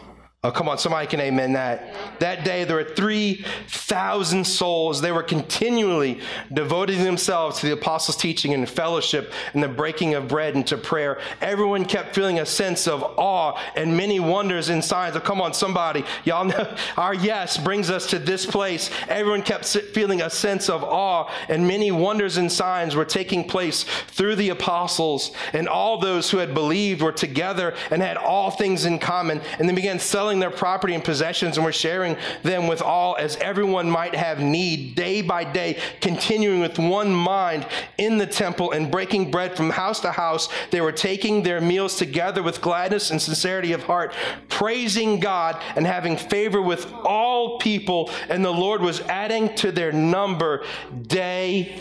Oh, 0.43 0.49
come 0.49 0.67
on, 0.67 0.79
somebody 0.79 1.05
can 1.05 1.19
amen 1.19 1.53
that. 1.53 1.93
That 2.17 2.43
day 2.43 2.63
there 2.63 2.77
were 2.77 2.83
3,000 2.83 4.43
souls. 4.43 4.99
They 4.99 5.11
were 5.11 5.21
continually 5.21 6.19
devoting 6.51 7.03
themselves 7.03 7.59
to 7.59 7.67
the 7.67 7.73
apostles' 7.73 8.17
teaching 8.17 8.55
and 8.55 8.67
fellowship 8.67 9.33
and 9.53 9.61
the 9.61 9.67
breaking 9.67 10.15
of 10.15 10.27
bread 10.27 10.55
and 10.55 10.65
to 10.65 10.77
prayer. 10.77 11.19
Everyone 11.41 11.85
kept 11.85 12.15
feeling 12.15 12.39
a 12.39 12.45
sense 12.47 12.87
of 12.87 13.03
awe 13.03 13.55
and 13.75 13.95
many 13.95 14.19
wonders 14.19 14.69
and 14.69 14.83
signs. 14.83 15.15
Oh, 15.15 15.19
come 15.19 15.41
on, 15.41 15.53
somebody. 15.53 16.03
Y'all 16.25 16.45
know 16.45 16.75
our 16.97 17.13
yes 17.13 17.59
brings 17.59 17.91
us 17.91 18.07
to 18.07 18.17
this 18.17 18.43
place. 18.43 18.89
Everyone 19.09 19.43
kept 19.43 19.67
feeling 19.93 20.23
a 20.23 20.29
sense 20.31 20.69
of 20.69 20.83
awe 20.83 21.31
and 21.49 21.67
many 21.67 21.91
wonders 21.91 22.37
and 22.37 22.51
signs 22.51 22.95
were 22.95 23.05
taking 23.05 23.47
place 23.47 23.83
through 24.07 24.37
the 24.37 24.49
apostles. 24.49 25.33
And 25.53 25.69
all 25.69 25.99
those 25.99 26.31
who 26.31 26.39
had 26.39 26.55
believed 26.55 27.03
were 27.03 27.11
together 27.11 27.75
and 27.91 28.01
had 28.01 28.17
all 28.17 28.49
things 28.49 28.85
in 28.85 28.97
common. 28.97 29.39
And 29.59 29.69
they 29.69 29.75
began 29.75 29.99
selling 29.99 30.30
selling 30.31 30.39
their 30.39 30.49
property 30.49 30.93
and 30.93 31.03
possessions 31.03 31.57
and 31.57 31.65
were 31.65 31.73
sharing 31.73 32.15
them 32.41 32.65
with 32.65 32.81
all 32.81 33.17
as 33.17 33.35
everyone 33.37 33.89
might 33.89 34.15
have 34.15 34.39
need 34.39 34.95
day 34.95 35.21
by 35.21 35.43
day, 35.43 35.77
continuing 35.99 36.61
with 36.61 36.79
one 36.79 37.13
mind 37.13 37.67
in 37.97 38.17
the 38.17 38.25
temple 38.25 38.71
and 38.71 38.89
breaking 38.89 39.29
bread 39.29 39.57
from 39.57 39.69
house 39.69 39.99
to 39.99 40.09
house. 40.09 40.47
They 40.69 40.79
were 40.79 40.93
taking 40.93 41.43
their 41.43 41.59
meals 41.59 41.97
together 41.97 42.41
with 42.41 42.61
gladness 42.61 43.11
and 43.11 43.21
sincerity 43.21 43.73
of 43.73 43.83
heart, 43.83 44.13
praising 44.47 45.19
God 45.19 45.61
and 45.75 45.85
having 45.85 46.15
favor 46.15 46.61
with 46.61 46.89
all 47.03 47.59
people. 47.59 48.09
And 48.29 48.45
the 48.45 48.51
Lord 48.51 48.79
was 48.79 49.01
adding 49.01 49.53
to 49.55 49.73
their 49.73 49.91
number 49.91 50.63
day 51.07 51.77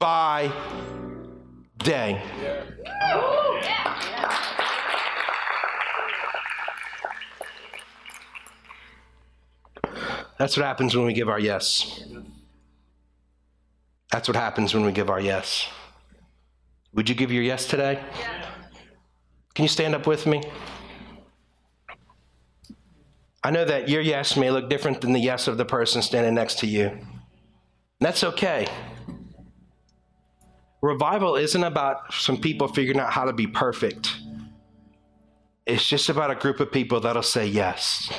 by 0.00 0.50
day. 1.78 2.20
Yeah. 2.42 2.64
That's 10.42 10.56
what 10.56 10.66
happens 10.66 10.96
when 10.96 11.06
we 11.06 11.12
give 11.12 11.28
our 11.28 11.38
yes. 11.38 12.02
That's 14.10 14.26
what 14.26 14.34
happens 14.34 14.74
when 14.74 14.84
we 14.84 14.90
give 14.90 15.08
our 15.08 15.20
yes. 15.20 15.68
Would 16.94 17.08
you 17.08 17.14
give 17.14 17.30
your 17.30 17.44
yes 17.44 17.68
today? 17.68 18.02
Yeah. 18.18 18.46
Can 19.54 19.62
you 19.62 19.68
stand 19.68 19.94
up 19.94 20.04
with 20.04 20.26
me? 20.26 20.42
I 23.44 23.52
know 23.52 23.64
that 23.64 23.88
your 23.88 24.00
yes 24.00 24.36
may 24.36 24.50
look 24.50 24.68
different 24.68 25.00
than 25.00 25.12
the 25.12 25.20
yes 25.20 25.46
of 25.46 25.58
the 25.58 25.64
person 25.64 26.02
standing 26.02 26.34
next 26.34 26.58
to 26.58 26.66
you. 26.66 26.90
That's 28.00 28.24
okay. 28.24 28.66
Revival 30.80 31.36
isn't 31.36 31.62
about 31.62 32.12
some 32.14 32.36
people 32.36 32.66
figuring 32.66 32.98
out 32.98 33.12
how 33.12 33.26
to 33.26 33.32
be 33.32 33.46
perfect. 33.46 34.16
It's 35.66 35.88
just 35.88 36.08
about 36.08 36.32
a 36.32 36.34
group 36.34 36.58
of 36.58 36.72
people 36.72 36.98
that'll 36.98 37.22
say 37.22 37.46
yes. 37.46 38.10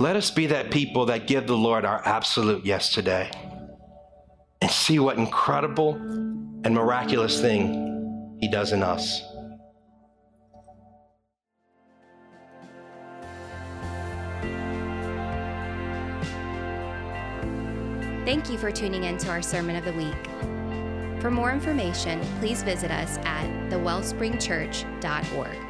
Let 0.00 0.16
us 0.16 0.30
be 0.30 0.46
that 0.46 0.70
people 0.70 1.04
that 1.06 1.26
give 1.26 1.46
the 1.46 1.58
Lord 1.58 1.84
our 1.84 2.00
absolute 2.06 2.64
yes 2.64 2.88
today 2.88 3.30
and 4.62 4.70
see 4.70 4.98
what 4.98 5.18
incredible 5.18 5.94
and 5.94 6.74
miraculous 6.74 7.38
thing 7.38 8.38
He 8.40 8.50
does 8.50 8.72
in 8.72 8.82
us. 8.82 9.20
Thank 18.24 18.48
you 18.48 18.56
for 18.56 18.72
tuning 18.72 19.04
in 19.04 19.18
to 19.18 19.28
our 19.28 19.42
Sermon 19.42 19.76
of 19.76 19.84
the 19.84 19.92
Week. 19.92 21.20
For 21.20 21.30
more 21.30 21.52
information, 21.52 22.22
please 22.38 22.62
visit 22.62 22.90
us 22.90 23.18
at 23.24 23.50
thewellspringchurch.org. 23.68 25.69